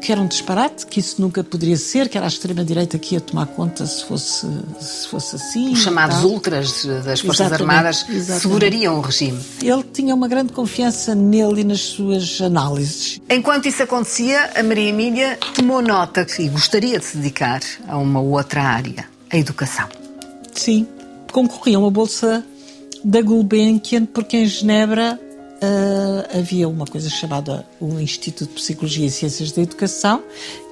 que 0.00 0.12
era 0.12 0.20
um 0.20 0.26
disparate, 0.26 0.86
que 0.86 1.00
isso 1.00 1.20
nunca 1.20 1.42
poderia 1.42 1.76
ser, 1.76 2.08
que 2.08 2.16
era 2.16 2.26
a 2.26 2.28
extrema-direita 2.28 2.98
que 2.98 3.14
ia 3.14 3.20
tomar 3.20 3.46
conta 3.46 3.84
se 3.86 4.04
fosse, 4.04 4.46
se 4.80 5.08
fosse 5.08 5.36
assim. 5.36 5.72
Os 5.72 5.80
chamados 5.80 6.22
ultras 6.22 6.84
das 6.84 7.20
Forças 7.20 7.46
exatamente, 7.46 7.62
Armadas 7.62 8.08
exatamente. 8.08 8.42
segurariam 8.42 8.98
o 8.98 9.00
regime. 9.00 9.40
Ele 9.62 9.82
tinha 9.82 10.14
uma 10.14 10.28
grande 10.28 10.52
confiança 10.52 11.14
nele 11.14 11.62
e 11.62 11.64
nas 11.64 11.80
suas 11.80 12.40
análises. 12.40 13.20
Enquanto 13.28 13.66
isso 13.66 13.82
acontecia, 13.82 14.52
a 14.54 14.62
Maria 14.62 14.90
Emília 14.90 15.38
tomou 15.54 15.82
nota 15.82 16.24
que 16.24 16.48
gostaria 16.48 16.98
de 16.98 17.04
se 17.04 17.16
dedicar 17.16 17.60
a 17.88 17.98
uma 17.98 18.20
outra 18.20 18.62
área, 18.62 19.06
a 19.30 19.36
educação. 19.36 19.88
Sim, 20.54 20.86
concorria 21.32 21.76
a 21.76 21.80
uma 21.80 21.90
bolsa 21.90 22.44
da 23.02 23.20
Gulbenkian, 23.20 24.06
porque 24.06 24.36
em 24.36 24.46
Genebra 24.46 25.20
uh, 25.64 26.38
havia 26.38 26.68
uma 26.68 26.86
coisa 26.86 27.08
chamada 27.08 27.66
o 27.80 27.98
Instituto 27.98 28.48
de 28.48 28.54
Psicologia 28.54 29.06
e 29.06 29.10
Ciências 29.10 29.52
da 29.52 29.62
Educação, 29.62 30.22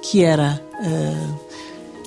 que 0.01 0.23
era 0.23 0.61
uh, 0.79 1.39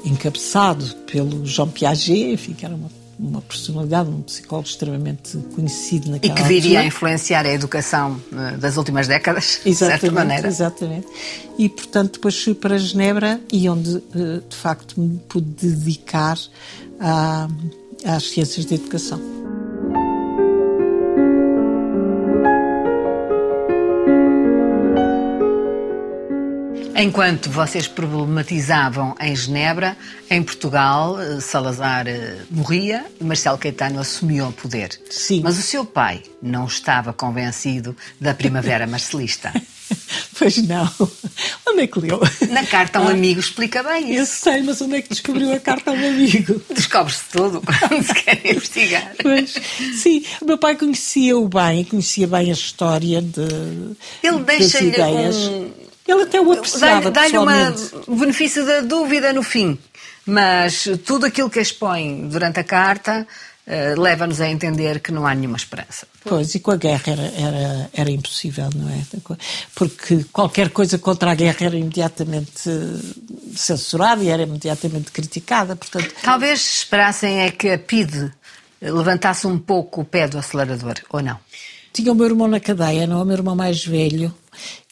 encabeçado 0.05 0.85
pelo 1.11 1.45
Jean 1.47 1.69
Piaget, 1.69 2.33
enfim, 2.33 2.53
que 2.55 2.65
era 2.65 2.75
uma 2.75 2.91
uma 3.19 3.41
personalidade, 3.41 4.11
um 4.11 4.21
psicólogo 4.21 4.69
extremamente 4.69 5.39
conhecido 5.55 6.11
naquela 6.11 6.35
E 6.35 6.37
que 6.37 6.43
viria 6.47 6.69
altura. 6.73 6.81
a 6.83 6.85
influenciar 6.87 7.47
a 7.47 7.51
educação 7.51 8.21
eh, 8.31 8.59
das 8.59 8.77
últimas 8.77 9.09
décadas, 9.09 9.59
de 9.65 9.71
Exatamente, 9.71 10.01
certa 10.03 10.15
maneira. 10.15 10.47
exatamente. 10.49 11.07
E, 11.59 11.67
portanto, 11.71 12.13
depois 12.13 12.39
fui 12.43 12.53
para 12.53 12.77
Genebra 12.79 13.41
e 13.51 13.67
onde, 13.71 13.91
de 14.03 14.55
facto, 14.55 15.01
me 15.01 15.17
pude 15.31 15.47
dedicar 15.49 16.39
à- 17.01 17.49
às 18.05 18.25
ciências 18.29 18.67
da 18.67 18.75
educação. 18.75 19.19
Enquanto 26.99 27.51
vocês 27.51 27.87
problematizavam 27.87 29.15
em 29.21 29.37
Genebra, 29.37 29.97
em 30.31 30.43
Portugal, 30.43 31.21
eh, 31.21 31.41
Salazar 31.41 32.07
eh, 32.09 32.39
morria 32.51 33.05
e 33.21 33.25
Marcelo 33.25 33.59
Caetano 33.59 34.01
assumiu 34.01 34.47
o 34.49 34.53
poder. 34.53 34.99
Sim. 35.11 35.43
Mas 35.45 35.59
o 35.59 35.63
seu 35.63 35.85
pai 35.85 36.23
não 36.43 36.65
estava 36.67 37.13
convencido 37.13 37.95
da 38.19 38.33
primavera 38.33 38.87
marcelista. 38.89 39.53
Pois 40.39 40.57
não. 40.67 40.91
Onde 41.69 41.83
é 41.83 41.87
que 41.87 42.01
leu? 42.01 42.21
Na 42.51 42.65
carta 42.65 42.99
a 42.99 43.03
um 43.03 43.09
amigo 43.09 43.41
explica 43.41 43.83
bem 43.83 44.15
Eu 44.15 44.23
isso. 44.25 44.37
sei, 44.43 44.63
mas 44.63 44.81
onde 44.81 44.97
é 44.97 45.03
que 45.03 45.11
descobriu 45.11 45.53
a 45.53 45.61
carta 45.61 45.91
ao 45.91 45.97
meu 45.97 46.09
amigo? 46.11 46.61
Descobre-se 46.75 47.23
tudo 47.31 47.63
quando 47.89 48.03
se 48.05 48.15
quer 48.15 48.41
investigar. 48.45 49.13
Pois, 49.23 49.55
sim, 50.03 50.25
o 50.41 50.45
meu 50.47 50.59
pai 50.59 50.77
conhecia-o 50.77 51.47
bem, 51.49 51.85
conhecia 51.85 52.27
bem 52.27 52.51
a 52.51 52.55
história 52.55 53.21
de, 53.23 53.43
Ele 54.23 54.39
deixa-lhe 54.45 54.89
ideias. 54.89 55.37
um- 55.37 55.86
Ele 56.07 56.23
até 56.23 56.41
o 56.41 56.53
apreciava 56.53 57.11
Dá-lhe 57.11 57.37
o 57.39 58.17
benefício 58.17 58.65
da 58.65 58.81
dúvida 58.81 59.33
no 59.33 59.43
fim. 59.43 59.79
Mas 60.25 60.89
tudo 61.05 61.27
aquilo 61.27 61.49
que 61.49 61.61
expõe 61.61 62.29
durante 62.29 62.59
a 62.59 62.65
carta 62.65 63.27
eh, 63.69 63.97
leva-nos 63.97 64.41
a 64.41 64.49
entender 64.49 65.01
que 65.01 65.11
não 65.11 65.27
há 65.27 65.35
nenhuma 65.35 65.57
esperança. 65.57 66.07
Pois, 66.23 66.55
e 66.55 66.61
com 66.61 66.71
a 66.71 66.77
guerra 66.77 67.03
era, 67.07 67.23
era, 67.23 67.91
era 67.93 68.11
impossível, 68.11 68.71
não 68.75 68.89
é? 68.89 69.03
Porque 69.75 70.25
qualquer 70.33 70.71
coisa 70.71 70.99
contra 70.99 71.33
a 71.33 71.35
guerra 71.35 71.67
era 71.67 71.77
imediatamente 71.77 72.69
eh, 72.69 73.57
censurada 73.57 74.23
e 74.23 74.29
era 74.29 74.45
imediatamente 74.45 75.11
criticada, 75.11 75.75
portanto... 75.75 76.15
Talvez 76.23 76.61
esperassem 76.61 77.41
é 77.41 77.51
que 77.51 77.71
a 77.71 77.79
PIDE 77.79 78.33
levantasse 78.81 79.49
um 79.49 79.59
pouco 79.59 80.03
o 80.03 80.05
pé 80.05 80.29
do 80.29 80.39
acelerador, 80.39 80.95
ou 81.11 81.21
não? 81.21 81.39
Tinha 81.93 82.13
o 82.13 82.15
meu 82.15 82.27
irmão 82.27 82.47
na 82.47 82.61
cadeia, 82.61 83.05
não 83.05 83.19
é? 83.19 83.23
O 83.23 83.25
meu 83.25 83.37
irmão 83.37 83.57
mais 83.57 83.85
velho. 83.85 84.33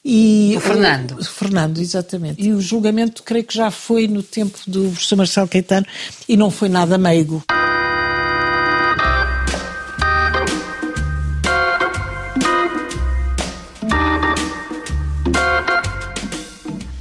E 0.04 0.52
O 0.56 0.60
Fernando. 0.60 1.12
O 1.18 1.24
Fernando, 1.24 1.78
exatamente. 1.78 2.42
E 2.42 2.52
o 2.52 2.60
julgamento, 2.60 3.22
creio 3.22 3.44
que 3.44 3.54
já 3.54 3.70
foi 3.70 4.06
no 4.06 4.22
tempo 4.22 4.58
do 4.66 4.90
professor 4.90 5.16
Marcelo 5.16 5.48
Caetano 5.48 5.86
e 6.28 6.36
não 6.36 6.50
foi 6.50 6.68
nada 6.68 6.98
meigo. 6.98 7.42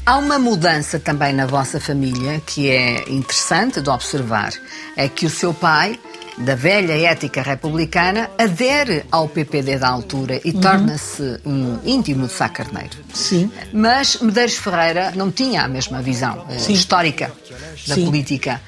Há 0.05 0.17
uma 0.17 0.37
mudança 0.37 0.99
também 0.99 1.33
na 1.33 1.45
vossa 1.45 1.79
família 1.79 2.41
que 2.45 2.69
é 2.69 3.09
interessante 3.09 3.81
de 3.81 3.89
observar. 3.89 4.53
É 4.95 5.09
que 5.09 5.25
o 5.25 5.29
seu 5.29 5.53
pai, 5.53 5.99
da 6.37 6.55
velha 6.55 6.93
ética 6.93 7.41
republicana, 7.41 8.29
adere 8.37 9.05
ao 9.11 9.27
PPD 9.27 9.77
da 9.77 9.89
altura 9.89 10.39
e 10.43 10.53
torna-se 10.53 11.39
um 11.45 11.79
íntimo 11.85 12.27
de 12.27 12.33
Sá 12.33 12.49
Carneiro. 12.49 12.97
Sim. 13.13 13.51
Mas 13.71 14.17
Medeiros 14.21 14.55
Ferreira 14.55 15.11
não 15.15 15.31
tinha 15.31 15.63
a 15.63 15.67
mesma 15.67 16.01
visão 16.01 16.45
eh, 16.49 16.71
histórica 16.71 17.31
da 17.87 17.95
Sim. 17.95 18.05
política. 18.05 18.61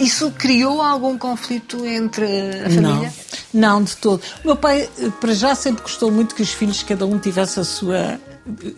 Isso 0.00 0.32
criou 0.32 0.82
algum 0.82 1.16
conflito 1.16 1.86
entre 1.86 2.26
a 2.26 2.70
família? 2.70 3.12
Não, 3.52 3.74
não, 3.78 3.82
de 3.84 3.96
todo. 3.96 4.20
O 4.42 4.48
meu 4.48 4.56
pai, 4.56 4.88
eh, 4.98 5.10
para 5.20 5.32
já, 5.32 5.54
sempre 5.54 5.82
gostou 5.82 6.10
muito 6.10 6.34
que 6.34 6.42
os 6.42 6.52
filhos, 6.52 6.82
cada 6.82 7.06
um 7.06 7.18
tivesse 7.18 7.60
a 7.60 7.64
sua. 7.64 8.18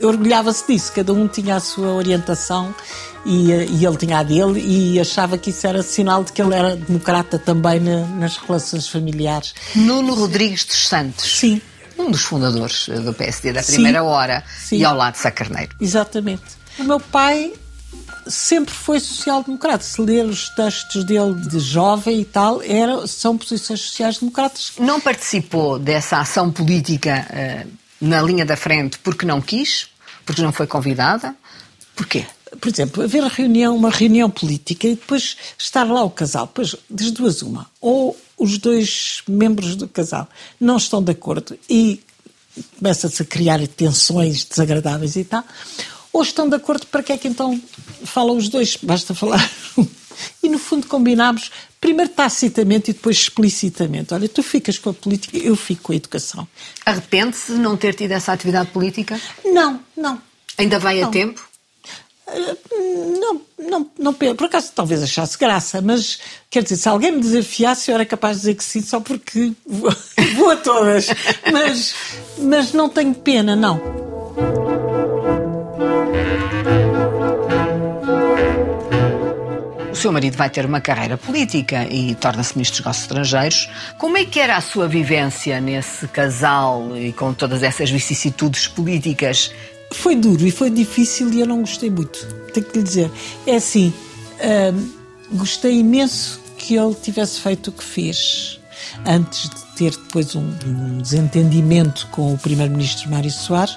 Orgulhava-se 0.03 0.67
disso, 0.67 0.93
cada 0.95 1.13
um 1.13 1.29
tinha 1.29 1.57
a 1.57 1.61
sua 1.61 1.89
orientação 1.89 2.75
e, 3.27 3.53
eh, 3.53 3.67
e 3.69 3.85
ele 3.85 3.97
tinha 3.97 4.19
a 4.19 4.23
dele 4.23 4.61
e 4.61 4.99
achava 4.99 5.37
que 5.37 5.51
isso 5.51 5.67
era 5.67 5.83
sinal 5.83 6.25
de 6.25 6.33
que 6.33 6.41
ele 6.41 6.55
era 6.55 6.75
democrata 6.77 7.39
também 7.39 7.79
na- 7.81 8.07
nas 8.07 8.37
relações 8.39 8.89
familiares. 8.89 9.55
Nuno 9.75 10.15
Rodrigues 10.15 10.65
dos 10.65 10.89
Santos. 10.89 11.39
Sim. 11.39 11.61
Um 11.99 12.11
dos 12.11 12.23
fundadores 12.23 12.89
eh, 12.89 13.01
do 13.01 13.13
PSD 13.13 13.53
da 13.53 13.63
Sim. 13.63 13.73
primeira 13.75 14.03
hora 14.05 14.43
Sim. 14.59 14.79
e 14.79 14.85
ao 14.85 14.97
lado 14.97 15.15
de 15.15 15.19
Sá 15.21 15.31
Carneiro. 15.31 15.75
Exatamente. 15.81 16.43
O 16.79 16.85
meu 16.85 17.01
pai 17.01 17.53
sempre 18.27 18.73
foi 18.73 19.01
social-democrata. 19.01 19.83
Se 19.83 20.01
ler 20.01 20.25
os 20.25 20.49
textos 20.51 21.05
dele 21.05 21.35
de 21.35 21.59
jovem 21.59 22.21
e 22.21 22.25
tal, 22.25 22.63
era, 22.63 23.07
são 23.07 23.37
posições 23.37 23.81
sociais-democratas. 23.81 24.73
Não 24.79 25.01
participou 25.01 25.79
dessa 25.79 26.19
ação 26.19 26.51
política 26.51 27.27
eh, 27.31 27.67
na 28.01 28.23
linha 28.23 28.45
da 28.45 28.57
frente 28.57 28.99
porque 28.99 29.27
não 29.27 29.41
quis? 29.41 29.89
Porque 30.25 30.43
não 30.43 30.53
foi 30.53 30.67
convidada? 30.67 31.35
Porquê? 31.97 32.27
Por 32.61 32.69
exemplo, 32.69 33.03
haver 33.03 33.23
reunião, 33.25 33.77
uma 33.77 33.91
reunião 33.91 34.31
política 34.31 34.87
e 34.87 34.95
depois 34.95 35.37
estar 35.59 35.85
lá 35.85 36.03
o 36.03 36.11
casal. 36.11 36.47
Pois, 36.47 36.75
das 36.89 37.11
duas, 37.11 37.43
uma. 37.43 37.67
Ou 37.81 38.19
os 38.39 38.59
dois 38.59 39.23
membros 39.29 39.77
do 39.77 39.89
casal 39.89 40.29
não 40.61 40.77
estão 40.77 41.03
de 41.03 41.13
acordo 41.13 41.59
e 41.69 42.01
começa-se 42.79 43.23
a 43.23 43.25
criar 43.25 43.67
tensões 43.69 44.45
desagradáveis 44.45 45.17
e 45.17 45.25
tal. 45.25 45.45
Ou 46.13 46.23
estão 46.23 46.49
de 46.49 46.57
acordo, 46.57 46.87
para 46.87 47.03
que 47.03 47.13
é 47.13 47.19
que 47.19 47.29
então 47.29 47.61
falam 48.05 48.37
os 48.37 48.49
dois? 48.49 48.77
Basta 48.83 49.15
falar. 49.15 49.51
E 50.43 50.49
no 50.49 50.59
fundo 50.59 50.87
combinámos, 50.89 51.51
primeiro 51.81 52.11
tacitamente 52.11 52.91
e 52.91 52.95
depois 52.95 53.17
explicitamente. 53.17 54.13
Olha, 54.13 54.29
tu 54.29 54.43
ficas 54.43 54.79
com 54.79 54.91
a 54.91 54.95
política, 54.95 55.37
eu 55.39 55.55
fico 55.55 55.83
com 55.85 55.93
a 55.93 55.97
educação. 55.97 56.49
Arrepende-se 56.85 57.53
de 57.53 57.59
não 57.59 57.77
ter 57.77 57.95
tido 57.95 58.13
essa 58.13 58.33
atividade 58.33 58.71
política? 58.71 59.21
Não, 59.45 59.81
não. 59.97 60.21
Ainda 60.57 60.79
vai 60.81 60.99
a 61.01 61.05
Não. 61.05 61.11
tempo? 61.13 61.47
Não, 63.21 63.41
não, 63.59 63.91
não, 63.99 64.13
pe- 64.13 64.35
por 64.35 64.47
acaso 64.47 64.71
talvez 64.75 65.03
achasse 65.03 65.39
graça, 65.39 65.81
mas 65.81 66.19
quer 66.51 66.63
dizer, 66.63 66.77
se 66.77 66.89
alguém 66.89 67.13
me 67.13 67.21
desafiasse, 67.21 67.91
eu 67.91 67.95
era 67.95 68.05
capaz 68.05 68.37
de 68.37 68.41
dizer 68.41 68.55
que 68.57 68.65
sim, 68.65 68.83
só 68.83 69.01
porque 69.01 69.53
vou, 69.67 69.91
vou 70.37 70.51
a 70.51 70.57
todas. 70.57 71.07
Mas, 71.51 71.95
mas 72.39 72.73
não 72.73 72.89
tenho 72.89 73.15
pena, 73.15 73.55
não. 73.57 73.81
Seu 79.99 80.13
marido 80.13 80.37
vai 80.37 80.49
ter 80.49 80.65
uma 80.65 80.81
carreira 80.81 81.19
política 81.19 81.85
e 81.91 82.15
torna-se 82.15 82.55
ministro 82.55 82.77
dos 82.77 82.81
negócios 82.85 83.05
estrangeiros. 83.05 83.69
Como 83.99 84.17
é 84.17 84.25
que 84.25 84.39
era 84.39 84.57
a 84.57 84.61
sua 84.61 84.87
vivência 84.87 85.61
nesse 85.61 86.07
casal 86.09 86.97
e 86.97 87.13
com 87.13 87.35
todas 87.35 87.63
essas 87.63 87.91
vicissitudes 87.91 88.69
políticas? 88.69 89.53
Foi 89.93 90.15
duro 90.15 90.47
e 90.47 90.51
foi 90.51 90.71
difícil 90.71 91.33
e 91.33 91.41
eu 91.41 91.47
não 91.47 91.61
gostei 91.61 91.91
muito, 91.91 92.25
tenho 92.53 92.67
que 92.67 92.79
lhe 92.79 92.85
dizer. 92.85 93.11
É 93.47 93.57
assim, 93.57 93.93
hum, 94.73 94.93
gostei 95.33 95.81
imenso 95.81 96.41
que 96.57 96.77
ele 96.77 96.95
tivesse 96.95 97.41
feito 97.41 97.69
o 97.69 97.73
que 97.73 97.83
fez 97.83 98.61
antes 99.05 99.49
de 99.49 99.65
ter 99.77 99.91
depois 99.91 100.37
um, 100.37 100.55
um 100.65 100.99
desentendimento 100.99 102.07
com 102.13 102.33
o 102.35 102.39
primeiro-ministro 102.39 103.11
Mário 103.11 103.31
Soares. 103.31 103.77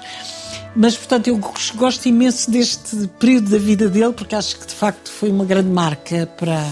Mas, 0.74 0.96
portanto, 0.96 1.28
eu 1.28 1.40
gosto 1.74 2.06
imenso 2.06 2.50
deste 2.50 3.06
período 3.18 3.50
da 3.50 3.58
vida 3.58 3.88
dele, 3.88 4.12
porque 4.12 4.34
acho 4.34 4.58
que, 4.58 4.66
de 4.66 4.74
facto, 4.74 5.10
foi 5.10 5.30
uma 5.30 5.44
grande 5.44 5.68
marca 5.68 6.26
para, 6.38 6.66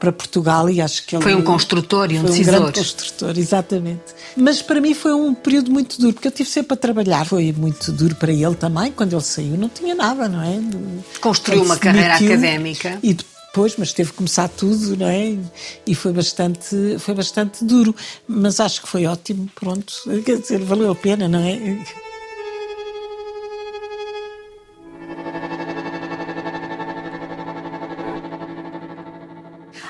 para 0.00 0.12
Portugal 0.12 0.68
e 0.68 0.80
acho 0.80 1.06
que 1.06 1.14
ele... 1.14 1.22
Foi 1.22 1.34
um 1.34 1.42
construtor 1.42 2.10
e 2.10 2.18
um 2.18 2.22
foi 2.22 2.30
decisor. 2.30 2.54
Um 2.54 2.58
grande 2.58 2.78
construtor, 2.78 3.38
exatamente. 3.38 4.02
Mas 4.36 4.60
para 4.62 4.80
mim 4.80 4.94
foi 4.94 5.12
um 5.12 5.32
período 5.34 5.70
muito 5.70 5.98
duro, 6.00 6.12
porque 6.12 6.28
eu 6.28 6.32
tive 6.32 6.50
sempre 6.50 6.74
a 6.74 6.76
trabalhar. 6.76 7.24
Foi 7.24 7.52
muito 7.52 7.92
duro 7.92 8.16
para 8.16 8.32
ele 8.32 8.54
também, 8.54 8.92
quando 8.92 9.12
ele 9.14 9.22
saiu 9.22 9.56
não 9.56 9.68
tinha 9.68 9.94
nada, 9.94 10.28
não 10.28 10.42
é? 10.42 10.60
Construiu 11.20 11.62
uma 11.62 11.76
carreira 11.76 12.16
académica. 12.16 12.98
E 13.02 13.14
depois, 13.14 13.74
mas 13.78 13.92
teve 13.92 14.10
que 14.10 14.16
começar 14.16 14.48
tudo, 14.48 14.96
não 14.96 15.06
é? 15.06 15.34
E 15.86 15.94
foi 15.94 16.12
bastante, 16.12 16.98
foi 16.98 17.14
bastante 17.14 17.64
duro. 17.64 17.94
Mas 18.28 18.60
acho 18.60 18.82
que 18.82 18.88
foi 18.88 19.06
ótimo, 19.06 19.48
pronto. 19.54 19.94
Quer 20.24 20.40
dizer, 20.40 20.58
valeu 20.60 20.90
a 20.90 20.94
pena, 20.94 21.26
não 21.26 21.38
é? 21.38 21.78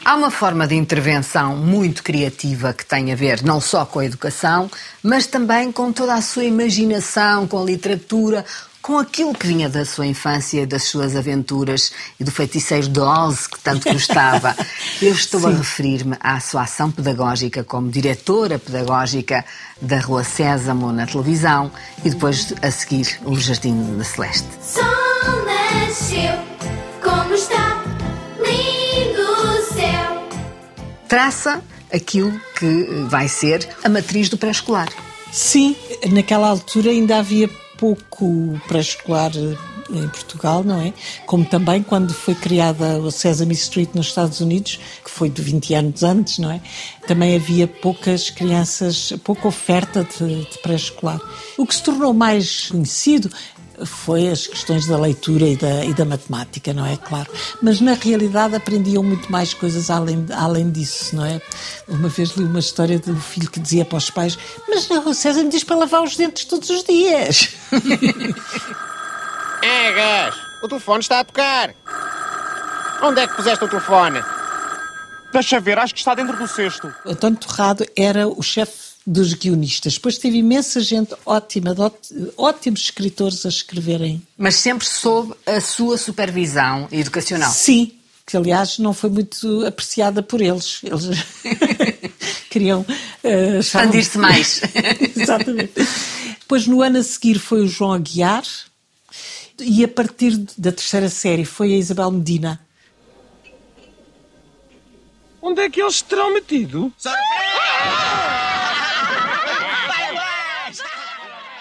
Há 0.06 0.14
uma 0.14 0.30
forma 0.30 0.68
de 0.68 0.76
intervenção 0.76 1.56
muito 1.56 2.00
criativa 2.00 2.72
que 2.72 2.86
tem 2.86 3.10
a 3.12 3.16
ver 3.16 3.42
não 3.42 3.60
só 3.60 3.84
com 3.84 3.98
a 3.98 4.04
educação, 4.04 4.70
mas 5.02 5.26
também 5.26 5.72
com 5.72 5.90
toda 5.92 6.14
a 6.14 6.22
sua 6.22 6.44
imaginação, 6.44 7.48
com 7.48 7.60
a 7.60 7.64
literatura, 7.64 8.44
com 8.80 8.98
aquilo 8.98 9.34
que 9.34 9.48
vinha 9.48 9.68
da 9.68 9.84
sua 9.84 10.06
infância, 10.06 10.64
das 10.64 10.84
suas 10.84 11.16
aventuras 11.16 11.90
e 12.20 12.22
do 12.22 12.30
feiticeiro 12.30 12.86
de 12.86 13.00
Oz 13.00 13.48
que 13.48 13.58
tanto 13.58 13.92
gostava. 13.92 14.54
Eu 15.02 15.10
estou 15.10 15.44
a 15.44 15.50
referir-me 15.50 16.16
à 16.20 16.38
sua 16.38 16.62
ação 16.62 16.88
pedagógica 16.88 17.64
como 17.64 17.90
diretora 17.90 18.60
pedagógica 18.60 19.44
da 19.82 19.98
Rua 19.98 20.22
Sésamo 20.22 20.92
na 20.92 21.04
televisão 21.04 21.72
e 22.04 22.10
depois 22.10 22.54
a 22.62 22.70
seguir 22.70 23.18
o 23.24 23.36
Jardim 23.36 23.96
da 23.96 24.04
Celeste. 24.04 24.46
Sol 24.62 24.84
nasceu, 25.44 26.55
Traça 31.08 31.62
aquilo 31.92 32.32
que 32.58 32.84
vai 33.08 33.28
ser 33.28 33.68
a 33.84 33.88
matriz 33.88 34.28
do 34.28 34.36
pré-escolar. 34.36 34.88
Sim, 35.32 35.76
naquela 36.10 36.48
altura 36.48 36.90
ainda 36.90 37.18
havia 37.18 37.48
pouco 37.78 38.60
pré-escolar 38.66 39.32
em 39.90 40.08
Portugal, 40.08 40.64
não 40.64 40.80
é? 40.80 40.92
Como 41.26 41.44
também 41.44 41.82
quando 41.82 42.12
foi 42.12 42.34
criada 42.34 42.98
o 42.98 43.10
Sesame 43.10 43.54
Street 43.54 43.90
nos 43.94 44.06
Estados 44.06 44.40
Unidos, 44.40 44.80
que 45.04 45.10
foi 45.10 45.28
de 45.30 45.40
20 45.42 45.74
anos 45.74 46.02
antes, 46.02 46.38
não 46.38 46.50
é? 46.50 46.60
Também 47.06 47.36
havia 47.36 47.66
poucas 47.66 48.30
crianças, 48.30 49.12
pouca 49.22 49.46
oferta 49.46 50.04
de, 50.18 50.44
de 50.44 50.58
pré-escolar. 50.58 51.20
O 51.56 51.66
que 51.66 51.74
se 51.74 51.82
tornou 51.82 52.12
mais 52.12 52.68
conhecido 52.68 53.30
foi 53.84 54.28
as 54.28 54.46
questões 54.46 54.86
da 54.86 54.96
leitura 54.98 55.46
e 55.46 55.56
da, 55.56 55.84
e 55.84 55.92
da 55.92 56.04
matemática, 56.04 56.72
não 56.72 56.86
é? 56.86 56.96
Claro. 56.96 57.30
Mas 57.62 57.80
na 57.80 57.94
realidade 57.94 58.54
aprendiam 58.54 59.02
muito 59.02 59.30
mais 59.30 59.52
coisas 59.52 59.90
além, 59.90 60.24
além 60.34 60.70
disso, 60.70 61.16
não 61.16 61.24
é? 61.24 61.40
Uma 61.88 62.08
vez 62.08 62.30
li 62.30 62.44
uma 62.44 62.60
história 62.60 62.98
do 62.98 63.16
filho 63.16 63.50
que 63.50 63.60
dizia 63.60 63.84
para 63.84 63.98
os 63.98 64.10
pais: 64.10 64.38
Mas 64.68 64.88
o 64.90 65.14
César 65.14 65.42
me 65.42 65.50
diz 65.50 65.64
para 65.64 65.76
lavar 65.76 66.02
os 66.02 66.16
dentes 66.16 66.44
todos 66.44 66.70
os 66.70 66.84
dias. 66.84 67.50
Egas! 69.62 70.34
O 70.62 70.68
telefone 70.68 71.00
está 71.00 71.20
a 71.20 71.24
tocar! 71.24 71.74
Onde 73.02 73.20
é 73.20 73.26
que 73.26 73.36
puseste 73.36 73.64
o 73.64 73.68
telefone? 73.68 74.22
Deixa 75.32 75.60
ver, 75.60 75.78
acho 75.78 75.92
que 75.92 76.00
está 76.00 76.14
dentro 76.14 76.36
do 76.36 76.48
cesto. 76.48 76.92
António 77.04 77.38
Torrado 77.38 77.84
era 77.94 78.26
o 78.26 78.42
chefe 78.42 78.85
dos 79.06 79.34
guionistas. 79.34 79.94
Depois 79.94 80.18
teve 80.18 80.38
imensa 80.38 80.80
gente 80.80 81.14
ótima, 81.24 81.74
ótimos 82.36 82.80
escritores 82.80 83.46
a 83.46 83.48
escreverem. 83.48 84.20
Mas 84.36 84.56
sempre 84.56 84.86
sob 84.86 85.32
a 85.46 85.60
sua 85.60 85.96
supervisão 85.96 86.88
educacional. 86.90 87.52
Sim, 87.52 87.92
que 88.26 88.36
aliás 88.36 88.78
não 88.78 88.92
foi 88.92 89.10
muito 89.10 89.64
apreciada 89.64 90.22
por 90.22 90.40
eles. 90.40 90.80
Eles 90.82 91.06
queriam 92.50 92.80
uh, 92.80 93.58
expandir-se 93.60 94.18
mais. 94.18 94.60
Exatamente. 95.16 95.72
Depois 96.40 96.66
no 96.66 96.82
ano 96.82 96.98
a 96.98 97.02
seguir 97.02 97.38
foi 97.38 97.62
o 97.62 97.68
João 97.68 97.92
Aguiar 97.92 98.44
e 99.60 99.84
a 99.84 99.88
partir 99.88 100.36
da 100.58 100.72
terceira 100.72 101.08
série 101.08 101.44
foi 101.44 101.72
a 101.72 101.76
Isabel 101.76 102.10
Medina. 102.10 102.60
Onde 105.40 105.62
é 105.62 105.70
que 105.70 105.80
eles 105.80 105.96
se 105.96 106.04
terão 106.04 106.32
metido? 106.32 106.92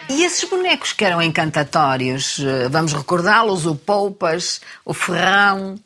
E 0.07 0.23
esses 0.23 0.47
bonecos 0.47 0.93
que 0.93 1.03
eram 1.03 1.21
encantatórios, 1.21 2.39
eh, 2.39 2.69
vamos 2.69 2.93
recordá-los, 2.93 3.65
o 3.65 3.75
Poupas, 3.75 4.61
o 4.85 4.93
Ferrão. 4.93 5.79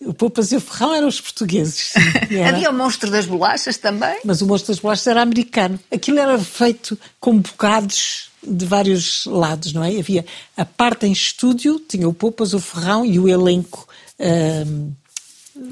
O 0.00 0.14
Poupas 0.14 0.52
e 0.52 0.56
o 0.56 0.60
Ferrão 0.60 0.94
eram 0.94 1.08
os 1.08 1.20
portugueses. 1.20 1.92
Havia 2.46 2.70
o 2.70 2.74
Monstro 2.74 3.10
das 3.10 3.26
Bolachas 3.26 3.76
também? 3.76 4.20
Mas 4.24 4.40
o 4.42 4.46
Monstro 4.46 4.72
das 4.72 4.80
Bolachas 4.80 5.06
era 5.08 5.22
americano. 5.22 5.78
Aquilo 5.92 6.20
era 6.20 6.38
feito 6.38 6.96
com 7.18 7.38
bocados 7.38 8.30
de 8.46 8.64
vários 8.64 9.26
lados, 9.26 9.72
não 9.72 9.82
é? 9.82 9.98
Havia 9.98 10.24
a 10.56 10.64
parte 10.64 11.06
em 11.06 11.12
estúdio, 11.12 11.80
tinha 11.80 12.08
o 12.08 12.14
Poupas, 12.14 12.54
o 12.54 12.60
Ferrão 12.60 13.04
e 13.04 13.18
o 13.18 13.28
elenco. 13.28 13.88
Um, 14.20 14.92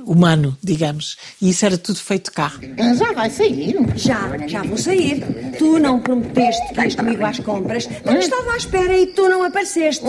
humano, 0.05 0.57
digamos. 0.63 1.17
E 1.41 1.51
isso 1.51 1.65
era 1.67 1.77
tudo 1.77 1.99
feito 1.99 2.33
cá. 2.33 2.53
Já 2.97 3.13
vai 3.13 3.31
sair? 3.31 3.77
Já, 3.97 4.37
já 4.47 4.63
vou 4.63 4.79
sair. 4.79 5.23
Tu 5.59 5.79
não 5.79 6.01
prometeste 6.01 6.75
que 6.75 6.81
ias 6.81 6.95
comigo 6.95 7.25
às 7.25 7.39
compras, 7.41 7.87
porque 7.87 8.19
estava 8.19 8.53
à 8.53 8.57
espera 8.57 8.99
e 8.99 9.07
tu 9.09 9.29
não 9.29 9.43
apareceste. 9.43 10.05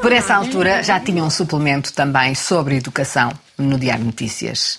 Por 0.00 0.12
essa 0.12 0.34
altura 0.34 0.82
já 0.82 0.98
tinha 1.00 1.22
um 1.22 1.30
suplemento 1.30 1.92
também 1.92 2.34
sobre 2.34 2.76
educação 2.76 3.32
no 3.56 3.78
Diário 3.78 4.04
Notícias. 4.04 4.78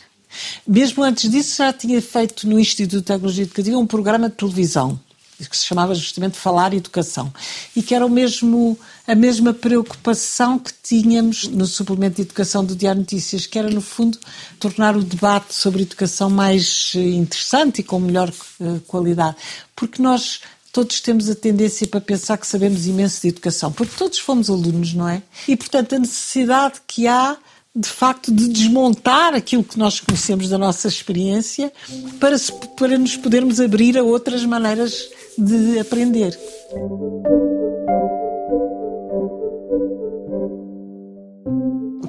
Mesmo 0.65 1.04
antes 1.04 1.30
disso 1.30 1.58
já 1.58 1.74
tinha 1.74 2.02
feito 2.02 2.47
no 2.47 2.60
Instituto 2.60 3.00
de 3.00 3.06
Tecnologia 3.06 3.43
Educativa 3.43 3.78
um 3.78 3.88
programa 3.88 4.30
de 4.30 4.36
televisão 4.36 5.00
que 5.48 5.58
se 5.58 5.66
chamava 5.66 5.94
justamente 5.96 6.38
Falar 6.38 6.74
Educação, 6.74 7.34
e 7.76 7.82
que 7.82 7.94
era 7.96 8.06
o 8.06 8.10
mesmo, 8.10 8.78
a 9.08 9.16
mesma 9.16 9.54
preocupação 9.54 10.60
que 10.60 10.72
tínhamos 10.84 11.48
no 11.48 11.66
suplemento 11.66 12.18
de 12.18 12.24
educação 12.24 12.64
do 12.64 12.76
Diário 12.76 13.02
Notícias, 13.02 13.46
que 13.46 13.58
era, 13.58 13.70
no 13.70 13.82
fundo, 13.82 14.18
tornar 14.60 14.96
o 14.96 15.04
debate 15.04 15.54
sobre 15.54 15.84
educação 15.84 16.30
mais 16.30 16.94
eh, 16.96 17.00
interessante 17.00 17.80
e 17.80 17.84
com 17.84 18.00
melhor 18.00 18.32
eh, 18.60 18.80
qualidade. 18.88 19.38
Porque 19.76 20.02
nós 20.02 20.42
todos 20.72 21.02
temos 21.02 21.30
a 21.30 21.36
tendência 21.36 21.86
para 21.88 22.00
pensar 22.00 22.38
que 22.38 22.48
sabemos 22.48 22.88
imenso 22.88 23.22
de 23.22 23.28
educação, 23.28 23.72
porque 23.72 23.94
todos 23.98 24.20
fomos 24.20 24.50
alunos, 24.50 24.94
não 24.94 25.08
é? 25.08 25.22
E, 25.48 25.56
portanto, 25.56 25.96
a 25.96 26.00
necessidade 26.00 26.82
que 26.88 27.08
há 27.08 27.38
de 27.74 27.88
facto 27.88 28.34
de 28.34 28.50
desmontar 28.50 29.34
aquilo 29.34 29.64
que 29.64 29.80
nós 29.80 30.00
conhecemos 30.00 30.50
da 30.50 30.58
nossa 30.58 30.90
experiência 30.90 31.72
para, 32.20 32.36
para 32.78 32.98
nos 32.98 33.16
podermos 33.16 33.62
abrir 33.62 33.98
a 33.98 34.04
outras 34.04 34.44
maneiras 34.44 35.10
de 35.38 35.80
aprender. 35.80 36.38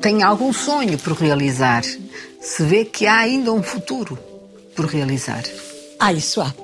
Tem 0.00 0.22
algum 0.22 0.52
sonho 0.52 0.98
por 0.98 1.12
realizar? 1.12 1.82
Se 2.40 2.64
vê 2.64 2.85
que 2.85 3.06
há 3.06 3.18
ainda 3.18 3.52
um 3.52 3.62
futuro 3.62 4.18
por 4.74 4.87
realizar? 4.87 5.44
Ah, 5.98 6.12
isso 6.12 6.40
há. 6.40 6.52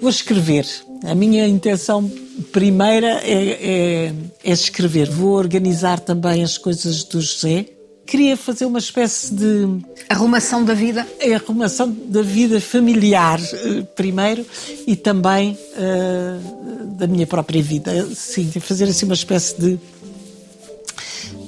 Vou 0.00 0.10
escrever. 0.10 0.66
A 1.04 1.14
minha 1.14 1.46
intenção 1.46 2.10
primeira 2.52 3.20
é, 3.22 3.32
é, 3.32 4.12
é, 4.44 4.52
escrever. 4.52 5.08
Vou 5.08 5.36
organizar 5.36 6.00
também 6.00 6.44
as 6.44 6.58
coisas 6.58 7.04
do 7.04 7.20
José 7.20 7.66
queria 8.08 8.36
fazer 8.36 8.64
uma 8.64 8.78
espécie 8.78 9.34
de. 9.34 9.84
Arrumação 10.08 10.64
da 10.64 10.72
vida? 10.72 11.06
É 11.20 11.34
arrumação 11.34 11.94
da 12.06 12.22
vida 12.22 12.58
familiar, 12.60 13.38
eh, 13.38 13.82
primeiro, 13.94 14.44
e 14.86 14.96
também 14.96 15.58
uh, 15.76 16.86
da 16.96 17.06
minha 17.06 17.26
própria 17.26 17.62
vida. 17.62 18.08
Sim, 18.14 18.50
fazer 18.60 18.84
assim 18.84 19.04
uma 19.04 19.14
espécie 19.14 19.60
de. 19.60 19.78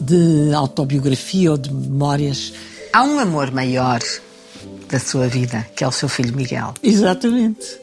de 0.01 0.55
autobiografia 0.55 1.51
ou 1.53 1.57
de 1.57 1.73
memórias. 1.73 2.53
Há 2.93 3.03
um 3.05 3.19
amor 3.19 3.51
maior 3.51 4.01
da 4.91 4.99
sua 4.99 5.29
vida, 5.29 5.67
que 5.75 5.83
é 5.83 5.89
o 5.89 5.93
seu 5.93 6.09
filho 6.09 6.37
Miguel. 6.37 6.75
Exatamente. 6.83 7.79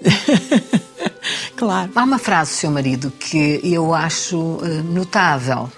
claro. 1.57 1.91
Há 1.95 2.03
uma 2.03 2.19
frase 2.19 2.51
do 2.51 2.57
seu 2.57 2.69
marido 2.69 3.11
que 3.11 3.59
eu 3.63 3.95
acho 3.95 4.37
uh, 4.37 4.83
notável 4.83 5.71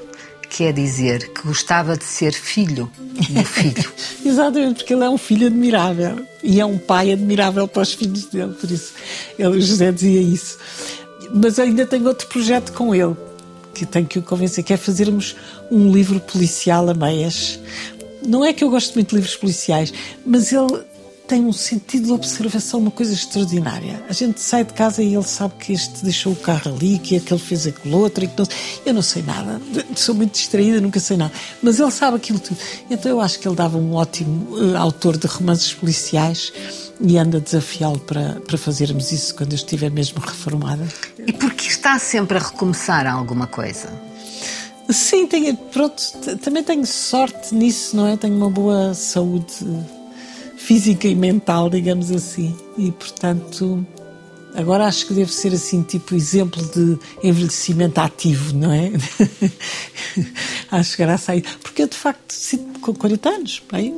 que 0.50 0.64
é 0.64 0.72
dizer 0.72 1.32
que 1.32 1.48
gostava 1.48 1.96
de 1.96 2.04
ser 2.04 2.34
filho 2.34 2.92
do 3.30 3.44
filho. 3.44 3.92
Exatamente, 4.26 4.78
porque 4.78 4.94
ele 4.94 5.04
é 5.04 5.10
um 5.10 5.18
filho 5.18 5.48
admirável 5.48 6.26
e 6.44 6.60
é 6.60 6.66
um 6.66 6.78
pai 6.78 7.12
admirável 7.12 7.68
para 7.68 7.84
os 7.84 7.94
filhos 7.94 8.26
dele, 8.26 8.54
por 8.54 8.70
isso 8.70 8.94
ele, 9.38 9.58
o 9.58 9.62
José 9.62 9.92
dizia 9.92 10.22
isso. 10.22 10.58
Mas 11.34 11.60
ainda 11.60 11.86
tenho 11.86 12.08
outro 12.08 12.28
projeto 12.28 12.74
com 12.74 12.94
ele, 12.96 13.16
que 13.74 13.86
tenho 13.86 14.08
que 14.08 14.20
o 14.20 14.24
convencer, 14.24 14.64
que 14.64 14.74
é 14.74 14.78
fazermos 14.78 15.36
um 15.72 15.92
livro 15.92 16.20
policial 16.20 16.90
a 16.90 16.94
meias. 16.94 17.60
Não 18.26 18.44
é 18.44 18.52
que 18.52 18.64
eu 18.64 18.70
gosto 18.70 18.96
muito 18.96 19.10
de 19.10 19.16
livros 19.16 19.36
policiais, 19.36 19.94
mas 20.26 20.52
ele 20.52 20.84
tem 21.30 21.46
um 21.46 21.54
sentido 21.54 22.08
de 22.08 22.12
observação, 22.12 22.80
uma 22.80 22.90
coisa 22.90 23.14
extraordinária. 23.14 24.04
A 24.10 24.14
gente 24.14 24.42
sai 24.42 24.64
de 24.64 24.74
casa 24.74 25.04
e 25.04 25.14
ele 25.14 25.24
sabe 25.24 25.54
que 25.60 25.72
este 25.72 26.04
deixou 26.04 26.34
o 26.34 26.36
carro 26.36 26.74
ali, 26.74 26.98
que 26.98 27.16
aquele 27.16 27.40
fez 27.40 27.68
aquilo 27.68 28.00
outro, 28.00 28.24
e 28.24 28.28
que 28.28 28.34
não... 28.36 28.48
eu 28.84 28.94
não 28.96 29.02
sei 29.04 29.22
nada, 29.22 29.62
sou 29.96 30.16
muito 30.16 30.32
distraída, 30.32 30.82
nunca 30.82 31.00
sei 31.00 31.18
nada. 31.18 31.32
Mas 31.62 31.80
ele 31.80 31.92
sabe 31.92 32.18
aquilo 32.18 32.40
tudo. 32.40 32.60
Então 32.90 33.12
eu 33.12 33.22
acho 33.22 33.38
que 33.40 33.48
ele 33.48 33.56
dava 33.56 33.78
um 33.78 33.94
ótimo 33.94 34.58
uh, 34.58 34.76
autor 34.78 35.18
de 35.18 35.28
romances 35.28 35.72
policiais 35.72 36.52
e 37.00 37.16
anda 37.16 37.38
a 37.38 37.40
desafiá-lo 37.40 38.00
para, 38.00 38.42
para 38.48 38.58
fazermos 38.58 39.12
isso 39.12 39.36
quando 39.36 39.52
eu 39.52 39.58
estiver 39.58 39.92
mesmo 39.92 40.20
reformada. 40.20 40.88
E 41.20 41.32
porque 41.32 41.68
está 41.68 42.00
sempre 42.00 42.40
a 42.40 42.42
recomeçar 42.42 43.06
alguma 43.06 43.46
coisa? 43.46 43.88
Sim, 44.90 45.28
tenho, 45.28 45.56
pronto, 45.56 46.02
também 46.42 46.64
tenho 46.64 46.88
sorte 46.88 47.54
nisso, 47.54 47.96
não 47.96 48.08
é? 48.08 48.18
Tenho 48.18 48.36
uma 48.36 48.50
boa 48.50 48.96
saúde 48.96 49.64
física 50.70 51.08
e 51.08 51.16
mental, 51.16 51.68
digamos 51.68 52.12
assim. 52.12 52.56
E, 52.78 52.92
portanto, 52.92 53.84
agora 54.54 54.86
acho 54.86 55.08
que 55.08 55.16
deve 55.16 55.34
ser 55.34 55.52
assim, 55.52 55.82
tipo 55.82 56.14
exemplo 56.14 56.64
de 56.64 57.00
envelhecimento 57.24 58.00
ativo, 58.00 58.56
não 58.56 58.72
é? 58.72 58.92
acho 60.70 60.96
que 60.96 61.02
era 61.02 61.16
a 61.16 61.18
sair. 61.18 61.44
Porque 61.64 61.82
eu, 61.82 61.88
de 61.88 61.98
facto, 61.98 62.32
sinto 62.32 62.80
com 62.82 62.94
40 62.94 63.30
anos, 63.30 63.64
bem. 63.72 63.96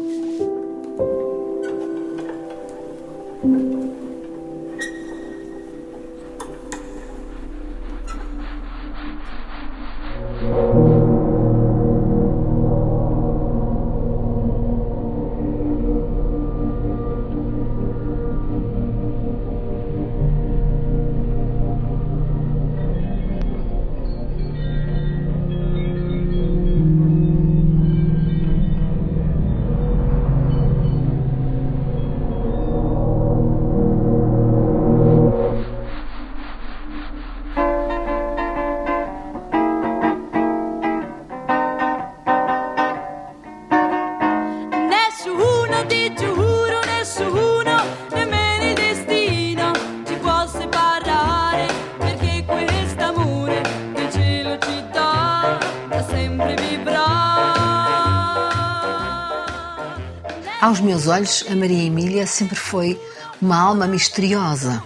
Meus 61.01 61.07
olhos, 61.07 61.45
a 61.49 61.55
Maria 61.55 61.83
Emília 61.83 62.27
sempre 62.27 62.55
foi 62.55 62.99
uma 63.41 63.57
alma 63.57 63.87
misteriosa. 63.87 64.83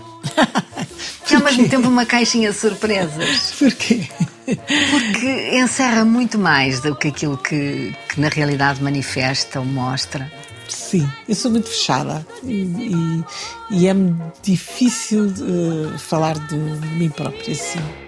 Que 1.25 1.35
ao 1.35 1.43
mesmo 1.43 1.67
tempo 1.67 1.89
uma 1.89 2.05
caixinha 2.05 2.51
de 2.51 2.57
surpresas. 2.57 3.53
Porquê? 3.59 4.07
Porque 4.45 5.57
encerra 5.57 6.05
muito 6.05 6.39
mais 6.39 6.79
do 6.79 6.95
que 6.95 7.09
aquilo 7.09 7.37
que, 7.37 7.93
que 8.07 8.21
na 8.21 8.29
realidade 8.29 8.81
manifesta 8.81 9.59
ou 9.59 9.65
mostra. 9.65 10.31
Sim, 10.69 11.09
eu 11.27 11.35
sou 11.35 11.51
muito 11.51 11.67
fechada 11.67 12.25
e, 12.43 12.63
e, 12.63 13.23
e 13.71 13.87
é-me 13.87 14.15
difícil 14.41 15.25
uh, 15.25 15.99
falar 15.99 16.39
de 16.47 16.55
mim 16.55 17.09
própria 17.09 17.51
assim. 17.51 18.04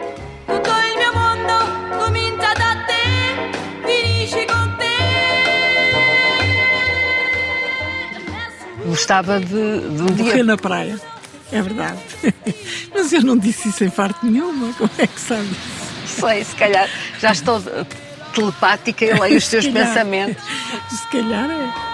Gostava 8.97 9.39
de, 9.39 9.45
de 9.45 10.01
um 10.01 10.15
Morrer 10.17 10.33
dia. 10.33 10.43
na 10.43 10.57
praia, 10.57 10.99
é 11.51 11.61
verdade. 11.61 11.99
Mas 12.91 13.13
eu 13.13 13.21
não 13.21 13.37
disse 13.37 13.69
isso 13.69 13.83
em 13.83 13.89
parte 13.91 14.25
nenhuma, 14.25 14.73
como 14.73 14.89
é 14.97 15.05
que 15.05 15.19
sabe? 15.19 15.47
Sei, 16.07 16.43
se 16.43 16.55
calhar 16.55 16.89
já 17.19 17.31
estou 17.31 17.61
telepática 18.33 19.05
e 19.05 19.13
leio 19.13 19.37
os 19.37 19.47
teus 19.47 19.65
Se 19.65 19.71
calhar. 19.71 19.87
pensamentos. 19.89 20.43
Se 20.89 21.07
calhar 21.11 21.47
é. 21.51 21.87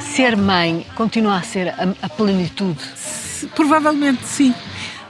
Ser 0.00 0.36
mãe 0.36 0.86
continua 0.94 1.36
a 1.36 1.42
ser 1.42 1.68
a, 1.68 1.88
a 2.02 2.08
plenitude. 2.08 2.80
Se- 2.94 3.46
Provavelmente 3.48 4.24
sim. 4.24 4.54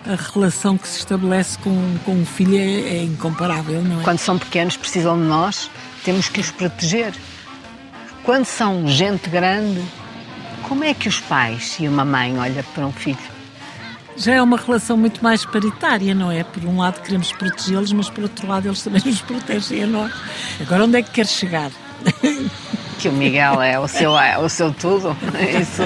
A 0.06 0.32
relação 0.32 0.78
que 0.78 0.86
se 0.86 0.98
estabelece 0.98 1.58
com, 1.58 1.98
com 2.04 2.22
o 2.22 2.24
filho 2.24 2.56
é, 2.56 2.98
é 2.98 3.02
incomparável, 3.02 3.82
não 3.82 4.00
é? 4.00 4.04
Quando 4.04 4.18
são 4.18 4.38
pequenos, 4.38 4.76
precisam 4.76 5.18
de 5.18 5.24
nós, 5.24 5.70
temos 6.04 6.28
que 6.28 6.40
os 6.40 6.50
proteger. 6.50 7.12
Quando 8.22 8.44
são 8.44 8.86
gente 8.86 9.28
grande, 9.28 9.82
como 10.62 10.84
é 10.84 10.94
que 10.94 11.08
os 11.08 11.20
pais 11.20 11.76
e 11.80 11.88
uma 11.88 12.04
mãe 12.04 12.38
olham 12.38 12.62
para 12.74 12.86
um 12.86 12.92
filho? 12.92 13.18
Já 14.16 14.34
é 14.34 14.42
uma 14.42 14.56
relação 14.56 14.96
muito 14.96 15.22
mais 15.22 15.44
paritária, 15.44 16.14
não 16.14 16.30
é? 16.30 16.42
Por 16.42 16.64
um 16.64 16.78
lado 16.78 17.02
queremos 17.02 17.32
protegê-los, 17.32 17.92
mas 17.92 18.08
por 18.08 18.22
outro 18.24 18.46
lado 18.46 18.66
eles 18.66 18.82
também 18.82 19.02
nos 19.04 19.20
protegem 19.20 19.84
a 19.84 19.86
nós. 19.86 20.12
Agora 20.60 20.84
onde 20.84 20.98
é 20.98 21.02
que 21.02 21.10
quer 21.10 21.26
chegar? 21.26 21.70
Que 22.98 23.10
o 23.10 23.12
Miguel 23.12 23.60
é 23.60 23.78
o 23.78 23.86
seu, 23.86 24.18
é 24.18 24.38
o 24.38 24.48
seu 24.48 24.72
tudo. 24.72 25.14
Isso, 25.60 25.82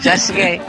já 0.00 0.16
cheguei. 0.16 0.60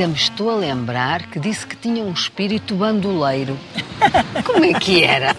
Ainda 0.00 0.12
me 0.12 0.18
estou 0.18 0.48
a 0.48 0.54
lembrar 0.54 1.26
que 1.26 1.38
disse 1.38 1.66
que 1.66 1.76
tinha 1.76 2.02
um 2.02 2.10
espírito 2.10 2.74
bandoleiro. 2.74 3.54
Como 4.46 4.64
é 4.64 4.72
que 4.72 5.04
era? 5.04 5.36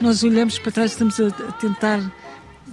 Nós 0.00 0.24
olhamos 0.24 0.58
para 0.58 0.72
trás 0.72 0.90
e 0.90 0.94
estamos 0.94 1.20
a, 1.20 1.28
a 1.28 1.52
tentar 1.52 2.00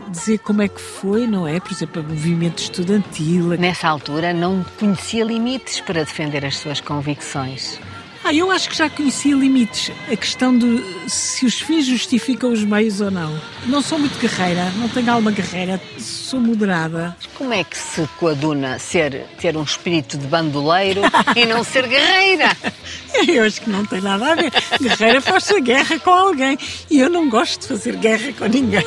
dizer 0.09 0.39
como 0.39 0.63
é 0.63 0.67
que 0.67 0.81
foi, 0.81 1.27
não 1.27 1.47
é? 1.47 1.59
Por 1.59 1.71
exemplo, 1.71 2.01
o 2.01 2.05
movimento 2.05 2.63
estudantil. 2.63 3.49
Nessa 3.59 3.87
altura 3.87 4.33
não 4.33 4.65
conhecia 4.79 5.23
limites 5.23 5.81
para 5.81 6.03
defender 6.03 6.43
as 6.43 6.57
suas 6.57 6.81
convicções. 6.81 7.79
Ah, 8.27 8.33
eu 8.33 8.51
acho 8.51 8.67
que 8.67 8.75
já 8.75 8.89
conhecia 8.89 9.33
limites. 9.33 9.89
A 10.11 10.15
questão 10.17 10.57
de 10.57 10.83
se 11.07 11.45
os 11.45 11.61
fins 11.61 11.85
justificam 11.85 12.51
os 12.51 12.61
meios 12.61 12.99
ou 12.99 13.09
não. 13.09 13.33
Não 13.65 13.81
sou 13.81 13.97
muito 13.97 14.19
guerreira, 14.19 14.69
não 14.71 14.89
tenho 14.89 15.09
alma 15.09 15.31
guerreira, 15.31 15.79
sou 15.97 16.37
moderada. 16.37 17.15
Como 17.35 17.53
é 17.53 17.63
que 17.63 17.77
se 17.77 18.05
coaduna 18.19 18.79
ser, 18.79 19.25
ter 19.39 19.55
um 19.55 19.63
espírito 19.63 20.17
de 20.17 20.27
bandoleiro 20.27 21.03
e 21.37 21.45
não 21.45 21.63
ser 21.63 21.87
guerreira? 21.87 22.51
Eu 23.25 23.45
acho 23.45 23.61
que 23.61 23.69
não 23.69 23.85
tem 23.85 24.01
nada 24.01 24.33
a 24.33 24.35
ver. 24.35 24.51
Guerreira 24.81 25.21
faz 25.21 25.49
a 25.49 25.59
guerra 25.61 25.97
com 25.97 26.11
alguém 26.11 26.59
e 26.89 26.99
eu 26.99 27.09
não 27.09 27.29
gosto 27.29 27.61
de 27.61 27.67
fazer 27.69 27.95
guerra 27.95 28.33
com 28.37 28.45
ninguém. 28.45 28.83